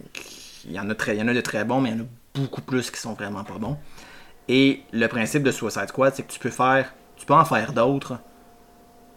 [0.65, 2.01] il, y en a très, il y en a de très bons, mais il y
[2.01, 3.77] en a beaucoup plus qui sont vraiment pas bons.
[4.49, 7.73] Et le principe de Suicide Squad, c'est que tu peux faire, tu peux en faire
[7.73, 8.19] d'autres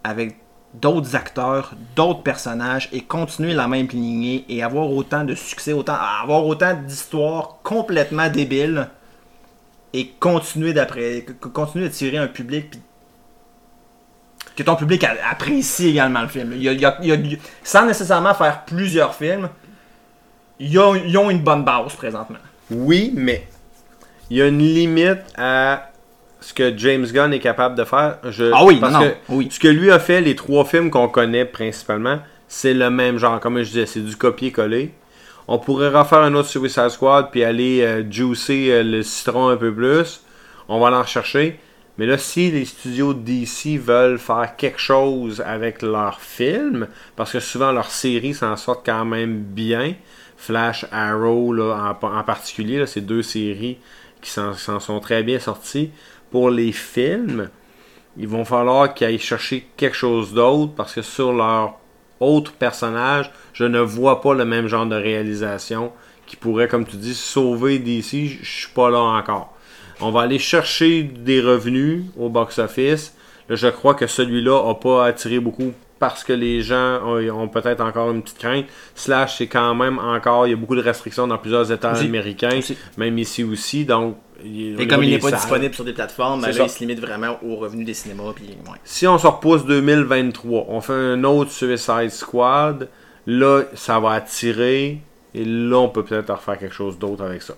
[0.04, 0.36] avec
[0.74, 5.94] d'autres acteurs, d'autres personnages et continuer la même lignée et avoir autant de succès, autant
[5.94, 8.88] avoir autant d'histoires complètement débiles
[9.92, 12.80] et continuer d'après continuer de tirer un public puis
[14.56, 16.52] que ton public apprécie également le film.
[16.54, 19.48] Il y a- il y a- il y a- sans nécessairement faire plusieurs films,
[20.58, 22.38] ils ont, ils ont une bonne base présentement.
[22.70, 23.46] Oui, mais
[24.30, 25.90] il y a une limite à
[26.40, 28.18] ce que James Gunn est capable de faire.
[28.24, 29.48] Je, Ah oui, parce non, que non, oui.
[29.50, 32.18] Ce que lui a fait, les trois films qu'on connaît principalement,
[32.48, 33.38] c'est le même genre.
[33.40, 34.94] Comme je disais, c'est du copier-coller.
[35.48, 39.56] On pourrait refaire un autre Suicide Squad puis aller euh, juicer euh, le citron un
[39.56, 40.22] peu plus.
[40.68, 41.60] On va l'en rechercher.
[41.98, 47.40] Mais là, si les studios DC veulent faire quelque chose avec leurs films, parce que
[47.40, 49.94] souvent leurs séries s'en sortent quand même bien,
[50.36, 51.94] Flash, Arrow en,
[52.24, 53.78] particulier, là, c'est deux séries
[54.20, 55.90] qui s'en sont très bien sorties.
[56.30, 57.48] Pour les films,
[58.18, 61.78] il vont falloir qu'ils aillent chercher quelque chose d'autre parce que sur leur
[62.20, 65.92] autre personnage, je ne vois pas le même genre de réalisation
[66.26, 68.38] qui pourrait, comme tu dis, sauver DC.
[68.42, 69.54] Je suis pas là encore.
[70.00, 73.14] On va aller chercher des revenus au box-office.
[73.48, 77.80] Je crois que celui-là n'a pas attiré beaucoup parce que les gens ont, ont peut-être
[77.80, 78.66] encore une petite crainte.
[78.94, 82.04] Slash, c'est quand même encore, il y a beaucoup de restrictions dans plusieurs États Aussi.
[82.06, 82.76] américains, Aussi.
[82.98, 83.84] même ici aussi.
[83.84, 85.38] Donc, il- Et comme il n'est pas salles.
[85.40, 86.62] disponible sur des plateformes, ben là, ça.
[86.64, 88.32] il se limite vraiment aux revenus des cinémas.
[88.34, 88.78] Puis, ouais.
[88.84, 92.88] Si on se repousse 2023, on fait un autre Suicide Squad,
[93.26, 94.98] là, ça va attirer.
[95.34, 97.54] Et là, on peut peut-être refaire quelque chose d'autre avec ça.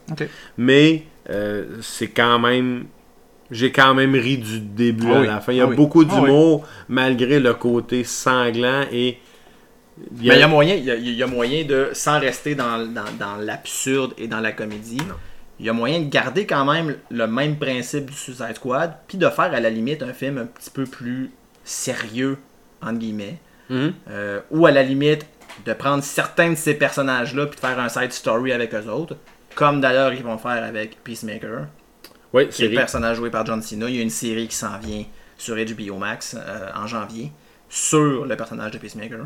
[0.56, 2.86] Mais euh, c'est quand même.
[3.50, 5.26] J'ai quand même ri du début Ah à oui.
[5.26, 5.52] la fin.
[5.52, 5.76] Il y a Ah oui.
[5.76, 6.20] beaucoup Ah oui.
[6.26, 9.18] d'humour, malgré le côté sanglant et.
[10.16, 11.64] il y Mais a- il y a moyen, il y a, il y a moyen
[11.64, 14.98] de, sans rester dans, dans, dans l'absurde et dans la comédie,
[15.60, 19.18] il y a moyen de garder quand même le même principe du Suicide Squad, puis
[19.18, 21.30] de faire à la limite un film un petit peu plus
[21.64, 22.38] sérieux,
[22.82, 23.38] entre guillemets,
[23.70, 23.92] Mhm.
[24.10, 25.26] euh, ou à la limite
[25.66, 29.16] de prendre certains de ces personnages-là puis de faire un side story avec eux autres,
[29.54, 31.66] comme d'ailleurs ils vont faire avec Peacemaker,
[32.32, 33.88] Oui, qui est c'est le personnage joué par John Cena.
[33.88, 35.04] Il y a une série qui s'en vient
[35.36, 37.32] sur HBO Max euh, en janvier
[37.68, 39.18] sur le personnage de Peacemaker.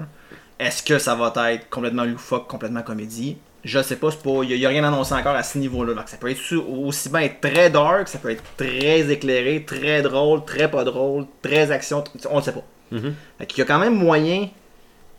[0.59, 3.37] Est-ce que ça va être complètement loufoque, complètement comédie?
[3.65, 4.11] Je sais pas.
[4.43, 5.95] Il n'y a, rien annoncé encore à ce niveau-là.
[5.95, 10.03] Donc, ça peut être aussi bien être très dark, ça peut être très éclairé, très
[10.03, 12.65] drôle, très pas drôle, très action, on ne sait pas.
[12.91, 13.15] Mhm.
[13.39, 14.49] Fait qu'il y a quand même moyen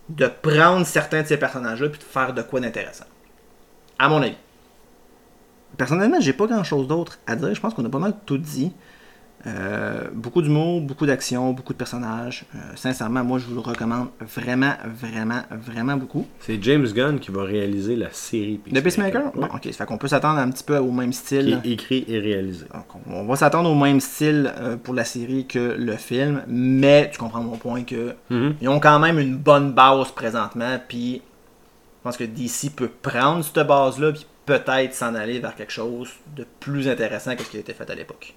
[0.09, 3.05] de prendre certains de ces personnages-là puis de faire de quoi d'intéressant.
[3.97, 4.35] À mon avis.
[5.77, 7.53] Personnellement, j'ai pas grand chose d'autre à dire.
[7.55, 8.73] Je pense qu'on a pas mal tout dit.
[9.45, 12.45] Euh, beaucoup d'humour, beaucoup d'action, beaucoup de personnages.
[12.55, 16.25] Euh, sincèrement, moi, je vous le recommande vraiment, vraiment, vraiment beaucoup.
[16.39, 19.25] C'est James Gunn qui va réaliser la série De Peacemaker?
[19.35, 19.47] Ouais.
[19.47, 19.65] Bon, ok.
[19.65, 21.59] Ça fait qu'on peut s'attendre un petit peu au même Qui style.
[21.65, 22.65] est écrit et réalisé.
[22.73, 26.43] Donc, on on va s'attendre au même style euh, pour la série que le film,
[26.47, 28.55] mais tu comprends mon point que Mhm.
[28.61, 33.43] ils ont quand même une bonne base présentement, puis je pense que DC peut prendre
[33.43, 37.57] cette base-là, puis peut-être s'en aller vers quelque chose de plus intéressant que ce qui
[37.57, 38.33] a été fait à l'époque.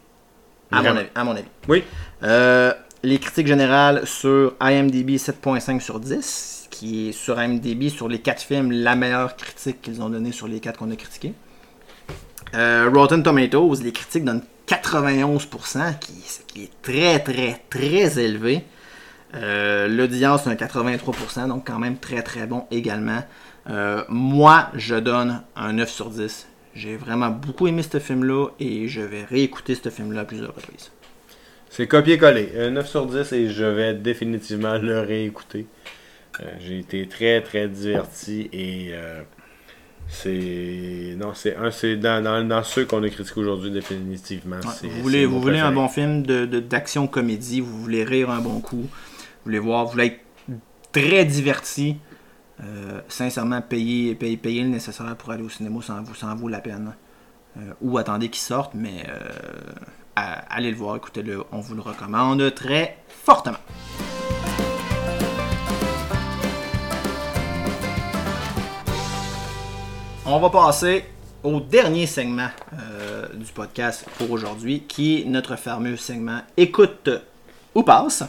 [0.70, 1.08] À mon avis.
[1.14, 1.48] À mon avis.
[1.68, 1.84] Oui.
[2.22, 8.18] Euh, les critiques générales sur IMDb 7.5 sur 10, qui est sur IMDb sur les
[8.20, 11.34] 4 films la meilleure critique qu'ils ont donnée sur les 4 qu'on a critiqués.
[12.54, 18.64] Euh, Rotten Tomatoes, les critiques donnent 91%, qui, ce qui est très très très élevé.
[19.34, 23.22] Euh, L'audience, un 83%, donc quand même très très bon également.
[23.68, 26.46] Euh, moi, je donne un 9 sur 10.
[26.76, 30.92] J'ai vraiment beaucoup aimé ce film-là et je vais réécouter ce film-là à plusieurs reprises.
[31.70, 32.50] C'est copier-coller.
[32.58, 35.66] Un 9 sur 10 et je vais définitivement le réécouter.
[36.40, 39.22] Euh, J'ai été très très diverti et euh,
[40.08, 41.14] c'est.
[41.16, 41.70] Non, c'est un.
[41.70, 44.56] C'est dans, dans, dans ceux qu'on a critiqués aujourd'hui, définitivement.
[44.56, 48.40] Ouais, vous voulez, vous voulez un bon film de, de- d'action-comédie, vous voulez rire un
[48.40, 48.88] bon coup, vous
[49.44, 50.20] voulez voir, vous voulez être
[50.92, 51.96] très diverti.
[52.64, 56.94] Euh, sincèrement, payer, payer, payer le nécessaire pour aller au cinéma, ça en la peine.
[57.58, 62.54] Euh, ou attendez qu'il sorte, mais euh, allez le voir, écoutez-le, on vous le recommande
[62.54, 63.58] très fortement.
[70.24, 71.04] On va passer
[71.44, 72.48] au dernier segment
[73.34, 77.10] du podcast pour aujourd'hui, qui est notre fameux segment Écoute
[77.74, 78.24] ou passe.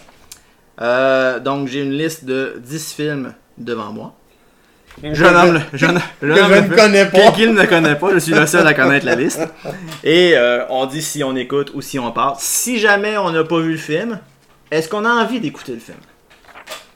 [0.78, 4.17] Donc, j'ai une liste de 10 films devant moi.
[5.04, 7.32] Je nomme le, je, nomme- je ne connais pas.
[7.32, 9.42] Qui- qui ne le connaît pas, je suis le seul à connaître la liste.
[10.04, 12.40] Et euh, on dit si on écoute ou si on passe.
[12.42, 14.20] Si jamais on n'a pas vu le film,
[14.72, 15.98] est-ce qu'on a envie d'écouter le film?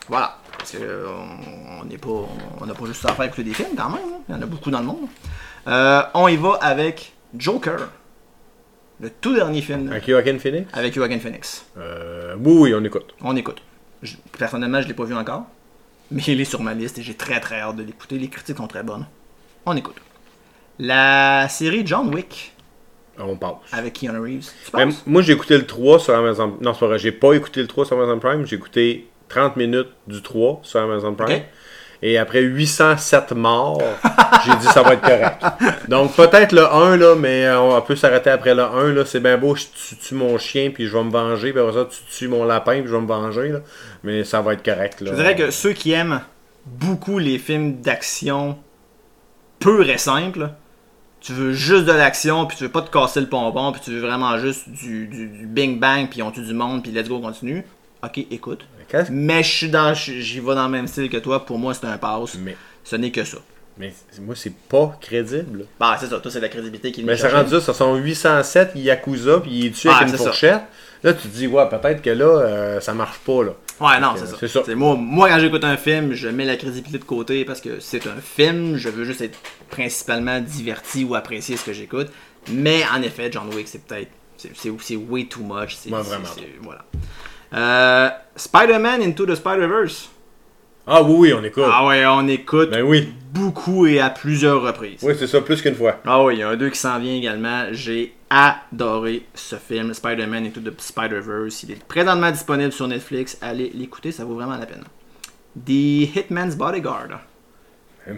[0.10, 0.38] Voilà.
[0.58, 2.28] Parce qu'on n'est pas,
[2.60, 4.00] on n'a pas juste à faire écouter des films quand même.
[4.04, 4.20] hein.
[4.30, 5.08] Il y en a beaucoup dans le monde.
[5.68, 7.90] Euh, on y va avec Joker,
[9.00, 10.68] le tout dernier film Avec Joaquin Phoenix?
[10.74, 11.66] avec Joaquin Phoenix.
[11.78, 13.14] euh, Oui, oui, on écoute.
[13.22, 13.62] On écoute.
[14.02, 15.46] Je- personnellement, je l'ai pas vu encore,
[16.12, 18.18] mais il est sur ma liste et j'ai très très hâte de l'écouter.
[18.18, 19.06] Les critiques sont très bonnes.
[19.66, 19.96] On écoute.
[20.80, 22.54] La série John Wick
[23.20, 23.54] On passe.
[23.72, 24.50] avec Keanu Reeves.
[24.66, 26.58] Tu Ben, moi, j'ai écouté le 3 sur Amazon.
[26.62, 27.00] Non, c'est pas vrai.
[27.00, 28.46] J'ai pas écouté le 3 sur Amazon Prime.
[28.46, 31.42] J'ai écouté 30 minutes du 3 sur Amazon Prime.
[32.04, 33.82] Et après 807 morts,
[34.46, 35.44] j'ai dit ça va être correct.
[35.88, 39.06] Donc peut-être le 1 là, mais euh, on peut s'arrêter après le 1 là.
[39.06, 41.52] C'est bien beau, tu tues mon chien puis je vais me venger.
[41.52, 43.54] Puis après ça, tu tues mon lapin puis je vais me venger.
[44.04, 45.04] Mais ça va être correct.
[45.06, 46.22] Je dirais que ceux qui aiment
[46.66, 48.58] beaucoup les films d'action
[49.60, 50.50] purs et simples,
[51.20, 53.92] tu veux juste de l'action, puis tu veux pas te casser le pompon, puis tu
[53.92, 57.64] veux vraiment juste du bing bang, puis on tue du monde, puis let's go, continue.
[58.04, 58.66] Ok, écoute.
[59.12, 61.46] Mais je suis dans, j'y vais dans le même style que toi.
[61.46, 62.36] Pour moi, c'est un pass.
[62.40, 63.38] Mais, Ce n'est que ça.
[63.78, 65.66] mais moi, c'est pas crédible.
[65.80, 66.20] Bah, c'est ça.
[66.20, 69.72] Toi, c'est la crédibilité qui Mais c'est rendu ça, sont 807 Yakuza, puis il est
[69.72, 70.24] tué Ah, avec une ça.
[70.26, 70.62] fourchette.
[71.04, 73.52] Là, tu te dis, ouais, peut-être que là, euh, ça marche pas, là.
[73.80, 74.64] Ouais, non, c'est ça.
[74.64, 74.76] ça.
[74.76, 78.06] Moi, moi, quand j'écoute un film, je mets la crédibilité de côté parce que c'est
[78.06, 78.78] un film.
[78.78, 79.40] Je veux juste être
[79.72, 82.08] principalement diverti ou apprécier ce que j'écoute.
[82.52, 85.76] Mais en effet, John Wick, c'est peut-être C'est- way too much.
[85.76, 86.26] c'est- Ouais, vraiment.
[86.36, 86.84] c'est- Voilà.
[87.54, 90.10] Euh, Spider-Man Into the Spider-Verse.
[90.88, 91.64] Ah oui, oui, on écoute.
[91.68, 93.14] Ah ouais, on écoute Ben oui.
[93.34, 95.00] beaucoup et à plusieurs reprises.
[95.04, 96.00] Oui, c'est ça, plus qu'une fois.
[96.06, 97.66] Ah oui, il y a un 2 qui s'en vient également.
[97.72, 101.64] J'ai adoré ce film, Spider-Man Into the Spider-Verse.
[101.64, 103.38] Il est présentement disponible sur Netflix.
[103.42, 104.84] Allez l'écouter, ça vaut vraiment la peine.
[105.66, 107.20] The Hitman's Bodyguard.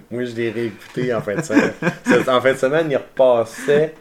[0.10, 1.74] Moi, je l'ai réécouté en fin de semaine.
[2.28, 3.96] En fin de semaine, il repassait.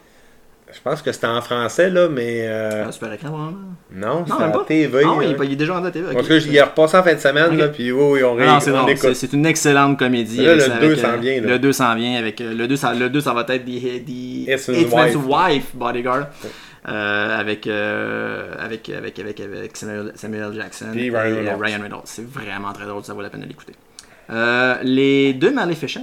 [0.75, 2.47] Je pense que c'était en français, là, mais.
[2.47, 3.53] euh, Ah, super écran, vraiment.
[3.93, 4.65] non, Non, même à pas.
[4.65, 5.03] TV.
[5.05, 5.37] Ah oui, il est hein.
[5.37, 6.07] pas- il est déjà à TV.
[6.11, 6.17] ok.
[6.17, 7.59] En tout cas, il est repassé en fin de semaine, Ok.
[7.59, 8.45] là, puis oui, oui, on, ré...
[8.49, 10.43] Ah non, c'est non, c'est- c'est une excellente comédie.
[10.45, 11.47] Là, le ça, 2 avec, s'en euh, vient, là.
[11.49, 12.41] Le 2 s'en vient avec.
[12.41, 15.27] euh, le 2, ça, le 2, ça va être The, the Hitman's Wife.
[15.27, 16.27] Wife Bodyguard.
[16.89, 21.61] euh, avec, euh, avec, avec, avec, avec Samuel, Samuel Jackson et Ryan euh, Reynolds.
[21.63, 22.03] Ryan Reynolds.
[22.07, 23.75] C'est vraiment très drôle, ça vaut la peine de l'écouter.
[24.31, 26.01] Euh, les deux Maleficent.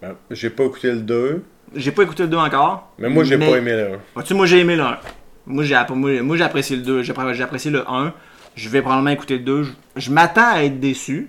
[0.00, 1.42] Ben, J'ai pas écouté le 2,
[1.76, 2.92] J'ai pas écouté le 2 encore.
[2.98, 3.98] mais moi, j'ai pas aimé le 1.
[4.14, 4.98] Vois-tu, moi j'ai aimé le 1.
[5.46, 7.02] Moi j'ai, moi, apprécié le 2.
[7.02, 8.12] J'ai, appr- j'ai apprécié le 1.
[8.54, 9.62] Je vais probablement écouter le 2.
[9.64, 11.28] Je, je m'attends à être déçu.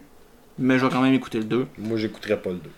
[0.57, 1.67] Mais je vais quand même écouter le 2.
[1.79, 2.69] Moi, j'écouterais pas le 2.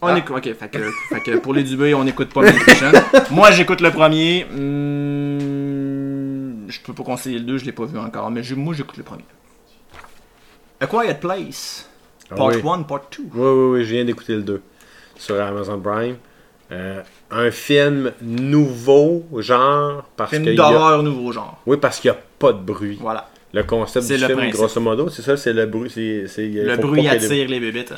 [0.00, 0.16] On Ah.
[0.18, 0.78] écoute, ok, fait que,
[1.10, 2.92] fait que pour les Dubé, on n'écoute pas Maleficent.
[3.32, 4.46] Moi, j'écoute le premier.
[5.38, 8.74] Hmm, je peux pas conseiller le 2, je l'ai pas vu encore, mais je- moi,
[8.74, 9.24] j'écoute le premier.
[10.80, 11.88] A Quiet Place,
[12.30, 12.60] Ah Part oui.
[12.64, 13.24] 1, Part 2.
[13.24, 14.62] Oui, oui, oui, je viens d'écouter le 2
[15.16, 16.16] sur Amazon Prime.
[16.70, 17.00] Euh,
[17.30, 20.54] un film nouveau, genre, parce Film y a...
[20.54, 21.62] d'horreur nouveau genre.
[21.66, 22.98] Oui, parce qu'il n'y a pas de bruit.
[23.00, 23.30] Voilà.
[23.54, 24.54] Le concept du le film, principe.
[24.54, 25.90] grosso modo, c'est ça, c'est le bruit.
[25.90, 27.94] c'est Le bruit attire les bébites.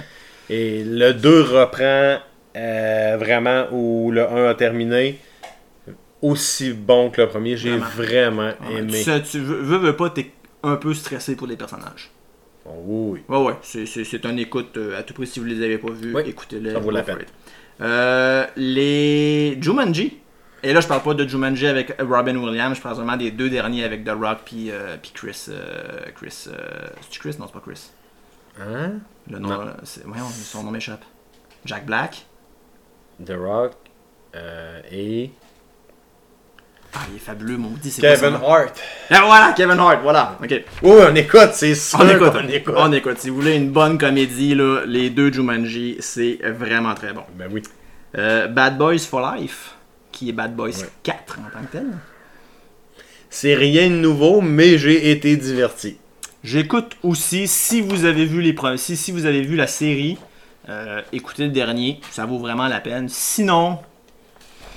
[0.49, 2.19] Et le 2 reprend
[2.57, 5.19] euh, vraiment où le 1 a terminé.
[6.23, 7.57] Aussi bon que le premier.
[7.57, 7.87] J'ai Vraiment.
[7.97, 9.03] vraiment Ouais, aimé.
[9.03, 10.31] Tu, tu veux, veux, veux pas, t'es
[10.63, 12.11] un peu stressé pour les personnages.
[12.67, 13.37] Oh, oui, oui.
[13.37, 15.27] Ouais, ouais, c'est, un écoute euh, à tout prix.
[15.27, 16.73] Si vous les avez pas vus, Oui, écoutez-les.
[16.73, 17.19] ça vaut la peine.
[17.81, 20.19] Euh, les Jumanji.
[20.63, 23.49] Et là, je parle pas de Jumanji avec Robin Williams, je parle vraiment des deux
[23.49, 25.47] derniers avec The Rock puis, euh, puis Chris.
[25.49, 26.45] euh, Chris.
[26.49, 27.37] euh, c'est Chris?
[27.39, 27.91] Non, c'est pas Chris.
[28.61, 28.93] Hein?
[29.31, 29.73] Le nom, Non.
[29.85, 31.03] c'est, voyons, son nom m'échappe.
[31.65, 32.27] Jack Black.
[33.25, 33.73] The Rock
[34.91, 35.31] et
[36.95, 38.35] Ah, il est fabuleux, mon c'est son Kevin?
[38.45, 38.75] Hart.
[39.11, 40.37] Ah, voilà, Kevin Hart, voilà.
[40.43, 40.51] Ok.
[40.83, 42.33] Oui, on écoute, c'est sûr On écoute,
[42.77, 43.19] on écoute.
[43.19, 47.23] Si vous voulez une bonne comédie, là, les deux Jumanji, c'est vraiment très bon.
[47.37, 47.63] Ben oui.
[48.19, 49.75] Euh, Bad Boys for Life,
[50.11, 50.89] qui est Bad Boys Ouais.
[51.05, 51.87] 4 en tant que tel.
[53.29, 55.97] C'est rien de nouveau, mais j'ai été diverti.
[56.43, 60.19] J'écoute aussi, si vous avez vu les premiers, si, si vous avez vu la série,
[60.69, 63.09] euh, écoutez le dernier, ça vaut vraiment la peine.
[63.09, 63.79] Sinon,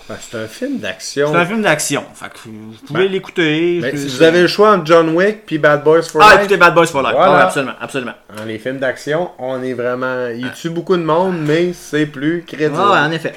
[0.10, 1.30] Ben, c'est un film d'action.
[1.32, 2.04] c'est un film d'action.
[2.14, 3.80] Fait que vous pouvez Ben, l'écouter.
[3.82, 6.39] Ben, si vous avez le choix entre John Wick puis Bad Boys for Ah, Life,
[6.41, 7.14] écoutez Bad Boys for Life.
[7.14, 7.38] Voilà.
[7.38, 8.14] Ah absolument, absolument.
[8.36, 10.28] dans les films d'action, on est vraiment.
[10.28, 12.76] Il tue beaucoup de monde, mais c'est plus crédible.
[12.78, 13.34] Ah, en effet.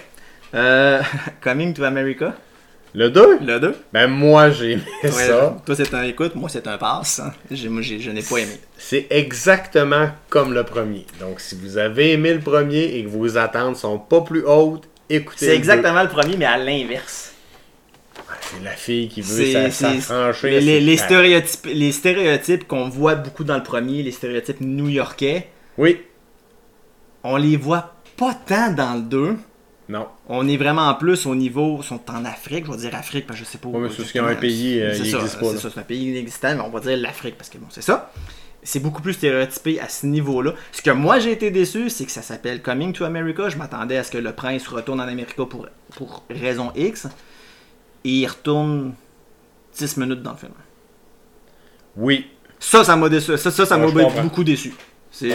[0.54, 1.00] Euh,
[1.40, 2.34] Coming to America,
[2.94, 3.74] Le 2 le 2.
[3.92, 5.56] Ben moi j'ai aimé Ouais, ça.
[5.66, 7.20] Toi, c'est un écoute, moi, c'est un passe.
[7.20, 7.32] hein.
[7.50, 8.58] J'ai- Moi, j'ai- je n'ai pas aimé.
[8.78, 11.06] C'est exactement comme le premier.
[11.20, 14.88] Donc si vous avez aimé le premier et que vos attentes sont pas plus hautes,
[15.36, 17.32] C'est exactement le premier, mais à l'inverse.
[18.40, 20.50] C'est la fille qui veut s'affranchir.
[20.50, 25.48] Les, les- les stéréotypes, les stéréotypes qu'on voit beaucoup dans le premier, les stéréotypes new-yorkais,
[25.78, 26.00] Oui.
[27.24, 29.36] on les voit pas tant dans le 2.
[29.88, 30.06] Non.
[30.28, 31.80] On est vraiment en plus au niveau.
[31.82, 33.68] sont en Afrique, je vais dire Afrique, parce que je sais pas.
[33.68, 36.80] Ouais, mais où c'est un pays, euh, ça, c'est un pays inexistant, mais on va
[36.80, 38.10] dire l'Afrique, parce que bon, c'est ça.
[38.66, 40.52] C'est beaucoup plus stéréotypé à ce niveau-là.
[40.72, 43.48] Ce que moi j'ai été déçu, c'est que ça s'appelle Coming to America.
[43.48, 47.06] Je m'attendais à ce que le prince retourne en Amérique pour, pour raison X.
[48.04, 48.94] Et il retourne
[49.78, 50.52] 10 minutes dans le film.
[51.96, 52.26] Oui.
[52.58, 53.36] Ça, ça m'a déçu.
[53.38, 54.74] Ça, ça, Ouais, m'a beaucoup déçu.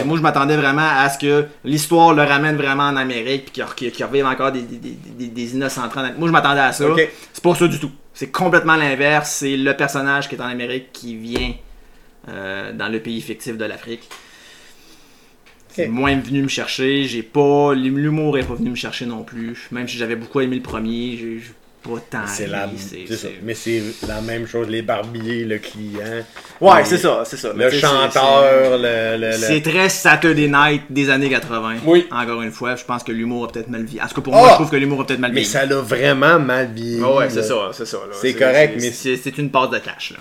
[0.04, 3.92] Moi, je m'attendais vraiment à ce que l'histoire le ramène vraiment en Amérique puis qu'il
[3.92, 5.88] qu'il revive encore des, des, des, des, innocents.
[6.18, 6.84] Moi, je m'attendais à ça.
[7.32, 7.90] C'est pas ça du tout.
[8.12, 9.30] C'est complètement l'inverse.
[9.30, 11.54] C'est le personnage qui est en Amérique qui vient
[12.28, 14.08] euh, dans le pays fictif de l'Afrique.
[15.74, 15.92] C'est Ok.
[15.92, 17.04] moins venu me chercher.
[17.04, 17.72] J'ai pas.
[17.74, 19.68] L'humour est pas venu me chercher non plus.
[19.70, 21.40] Même si j'avais beaucoup aimé le premier, j'ai
[21.82, 23.22] pas tant C'est la, C'est- c'est ça.
[23.28, 26.22] c'est- Mais c'est la même chose, les barbiers, le client.
[26.60, 27.52] Ouais, c'est ça, c'est ça.
[27.56, 31.76] Mais Le c'est- chanteur, le, le, le- C'est très Saturday Night des années 80.
[31.86, 32.06] Oui.
[32.12, 34.00] Encore une fois, je pense que l'humour a peut-être mal vieilli.
[34.02, 34.40] En tout cas, pour Ah!
[34.40, 35.50] moi, je trouve que l'humour a peut-être mal Mais vieilli.
[35.52, 37.02] ça l'a vraiment mal vieilli.
[37.02, 37.96] Ouais, c'est ça, c'est ça.
[37.96, 38.12] là.
[38.20, 40.12] C'est correct, mais- c'est c'est une passe de cash.
[40.12, 40.18] Là.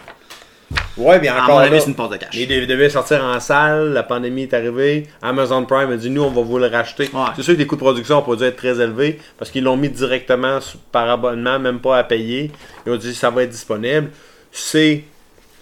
[0.97, 2.29] Ouais, bien À encore mon avis, là, c'est une passe de cash.
[2.33, 6.23] il dev- devait sortir en salle, la pandémie est arrivée, Amazon Prime a dit nous
[6.23, 7.09] on va vous le racheter.
[7.13, 7.19] Ouais.
[7.35, 9.63] C'est sûr que les coûts de production ont pas dû être très élevés parce qu'ils
[9.63, 10.59] l'ont mis directement
[10.91, 12.51] par abonnement, même pas à payer.
[12.85, 14.09] Ils ont dit ça va être disponible.
[14.51, 15.03] C'est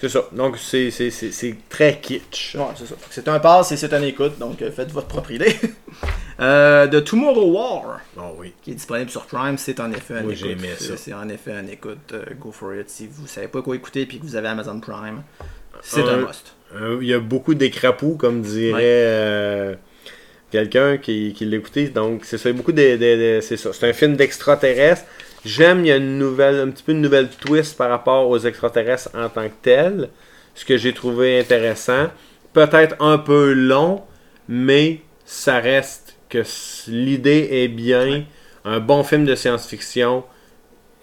[0.02, 0.24] C'est ça.
[0.32, 2.56] Donc, c'est, c'est, c'est, c'est très kitsch.
[2.56, 2.96] Ouais, c'est ça.
[3.10, 5.54] C'est un pass et c'est un écoute, donc euh, faites votre propre idée.
[6.40, 8.54] euh, de Tomorrow War, Oh oui.
[8.62, 10.46] qui est disponible sur Prime, c'est en effet un Oui, écoute.
[10.46, 10.98] j'ai aimé C'est- ça.
[10.98, 11.98] C'est en effet un écoute.
[12.14, 12.90] euh, go for it.
[12.90, 15.22] Si vous savez pas quoi écouter puis que vous avez Amazon Prime,
[15.82, 16.56] c'est Un- un must.
[16.76, 18.82] Euh, Il y a beaucoup d'écrapous, comme dirait Ouais.
[18.86, 19.76] euh,
[20.52, 21.90] quelqu'un qui, qui l'écoutait.
[21.90, 22.52] Donc, c'est ça.
[22.54, 23.72] Beaucoup de, de- de- c'est ça.
[23.74, 25.04] C'est un film d'extraterrestres.
[25.46, 28.38] J'aime, il y a une nouvelle, un petit peu une nouvelle twist par rapport aux
[28.40, 30.10] extraterrestres en tant que tel.
[30.56, 32.08] Ce que j'ai trouvé intéressant.
[32.54, 34.02] Peut-être un peu long,
[34.48, 36.44] mais ça reste que
[36.88, 38.26] l'idée est bien.
[38.66, 40.24] Un bon film de science-fiction.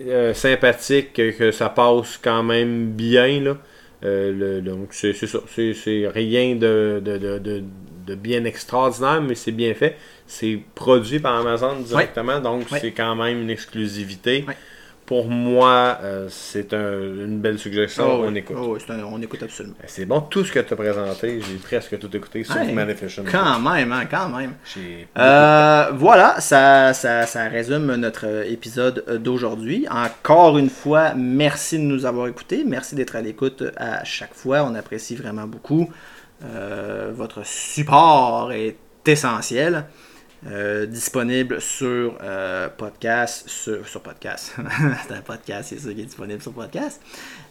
[0.03, 3.41] euh, sympathique, que, que ça passe quand même bien.
[3.41, 3.57] Là.
[4.05, 7.65] Euh, le- donc c'est ça, c'est rien de, de, de, de,
[8.07, 9.97] de bien extraordinaire, mais c'est bien fait.
[10.27, 14.45] C'est produit par Amazon directement, donc c'est quand même une exclusivité.
[15.05, 18.57] Pour moi, euh, c'est un- une belle suggestion, Oh, on écoute.
[18.61, 19.77] Oh, un- on écoute absolument.
[19.87, 22.57] C'est bon, tout ce que tu as présenté, j'ai presque tout écouté, sauf.
[22.73, 23.23] Maleficent.
[23.31, 24.55] Quand même, hein, quand même.
[25.17, 29.87] Euh, voilà, ça, ça, ça résume notre épisode d'aujourd'hui.
[29.89, 32.65] Encore une fois, merci de nous avoir écoutés.
[32.67, 34.65] Merci d'être à l'écoute à chaque fois.
[34.65, 35.89] On apprécie vraiment beaucoup.
[36.45, 39.85] Euh, votre support est essentiel.
[40.49, 44.55] Euh, disponible sur euh, podcast, sur, sur podcast.
[45.09, 47.01] c'est un podcast, ça qui est disponible sur podcast.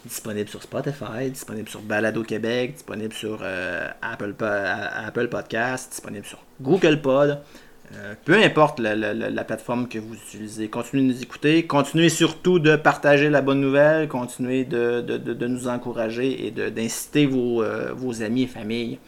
[0.05, 6.41] Disponible sur Spotify, disponible sur Balado Québec, disponible sur euh, Apple, Apple Podcast, disponible sur
[6.61, 7.39] Google Pod.
[8.23, 11.65] Peu importe la, la- la- la plateforme que vous utilisez, continuez de nous écouter.
[11.67, 14.07] Continuez surtout de partager la bonne nouvelle.
[14.07, 18.99] Continuez de, de- de- de nous encourager et d'inciter vos, vos amis et familles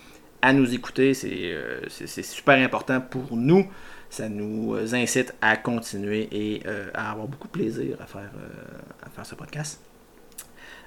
[0.48, 1.14] à nous écouter.
[1.14, 3.68] C'est euh, c'est- super important pour nous.
[4.10, 9.06] Ça nous incite à continuer et euh, à avoir beaucoup de plaisir à faire, euh,
[9.06, 9.82] à faire ce podcast.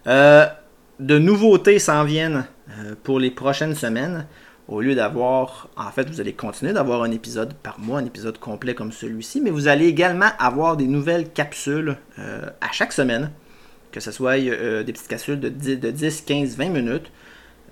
[0.07, 2.47] De nouveautés s'en viennent
[3.05, 4.27] pour les prochaines semaines.
[4.69, 8.39] Au lieu d'avoir, en fait, vous allez continuer d'avoir un épisode par mois, un épisode
[8.39, 13.31] complet comme celui-ci, mais vous allez également avoir des nouvelles capsules à chaque semaine,
[13.93, 17.11] que ce soit des petites capsules de 10, de 10, 15, 20 minutes.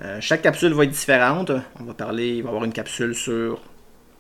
[0.01, 1.51] Euh, chaque capsule va être différente.
[1.81, 3.61] On va parler, il va y avoir une capsule sur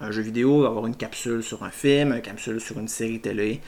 [0.01, 2.79] un jeu vidéo, il va y avoir une capsule sur un film, une capsule sur
[2.79, 3.61] une série télé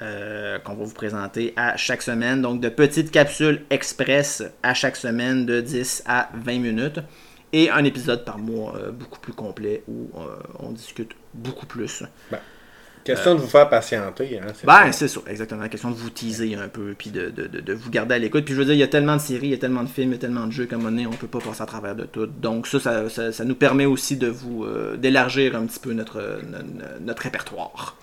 [0.00, 2.42] euh, qu'on va vous présenter à chaque semaine.
[2.42, 7.00] Donc de petites capsules express à chaque semaine de 10 à 20 minutes.
[7.54, 10.10] Et un épisode par mois euh, beaucoup plus complet où
[10.58, 12.02] on discute beaucoup plus.
[13.04, 14.38] Question de vous faire patienter.
[14.38, 15.68] Hein, Ben, c'est ça, exactement.
[15.68, 18.44] Question de vous teaser un peu, puis de, de- de- de vous garder à l'écoute.
[18.44, 19.88] Puis je veux dire, il y a tellement de séries, il y a tellement de
[19.88, 21.62] films, il y a tellement de jeux qu'à un moment donné, on peut pas passer
[21.62, 22.26] à travers de tout.
[22.26, 25.92] Donc ça, ça, ça- ça nous permet aussi de vous euh, d'élargir un petit peu
[25.92, 27.96] notre, euh, no- notre répertoire.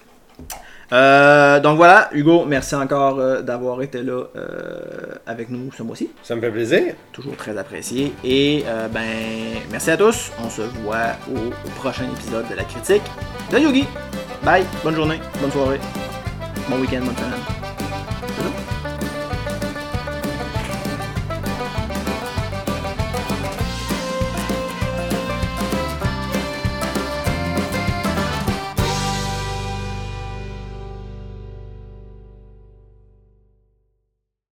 [0.92, 6.10] Euh, donc voilà, Hugo, merci encore euh, d'avoir été là euh, avec nous ce mois-ci.
[6.24, 6.96] Ça me fait plaisir.
[7.12, 8.14] Toujours très apprécié.
[8.24, 9.02] Et ben,
[9.72, 10.32] merci à tous.
[10.44, 13.04] On se voit au, au prochain épisode de la critique
[13.52, 13.86] de Yogi.
[14.44, 15.80] Bye, bonne journée, bonne soirée,
[16.70, 17.69] bon week-end, bonne semaine.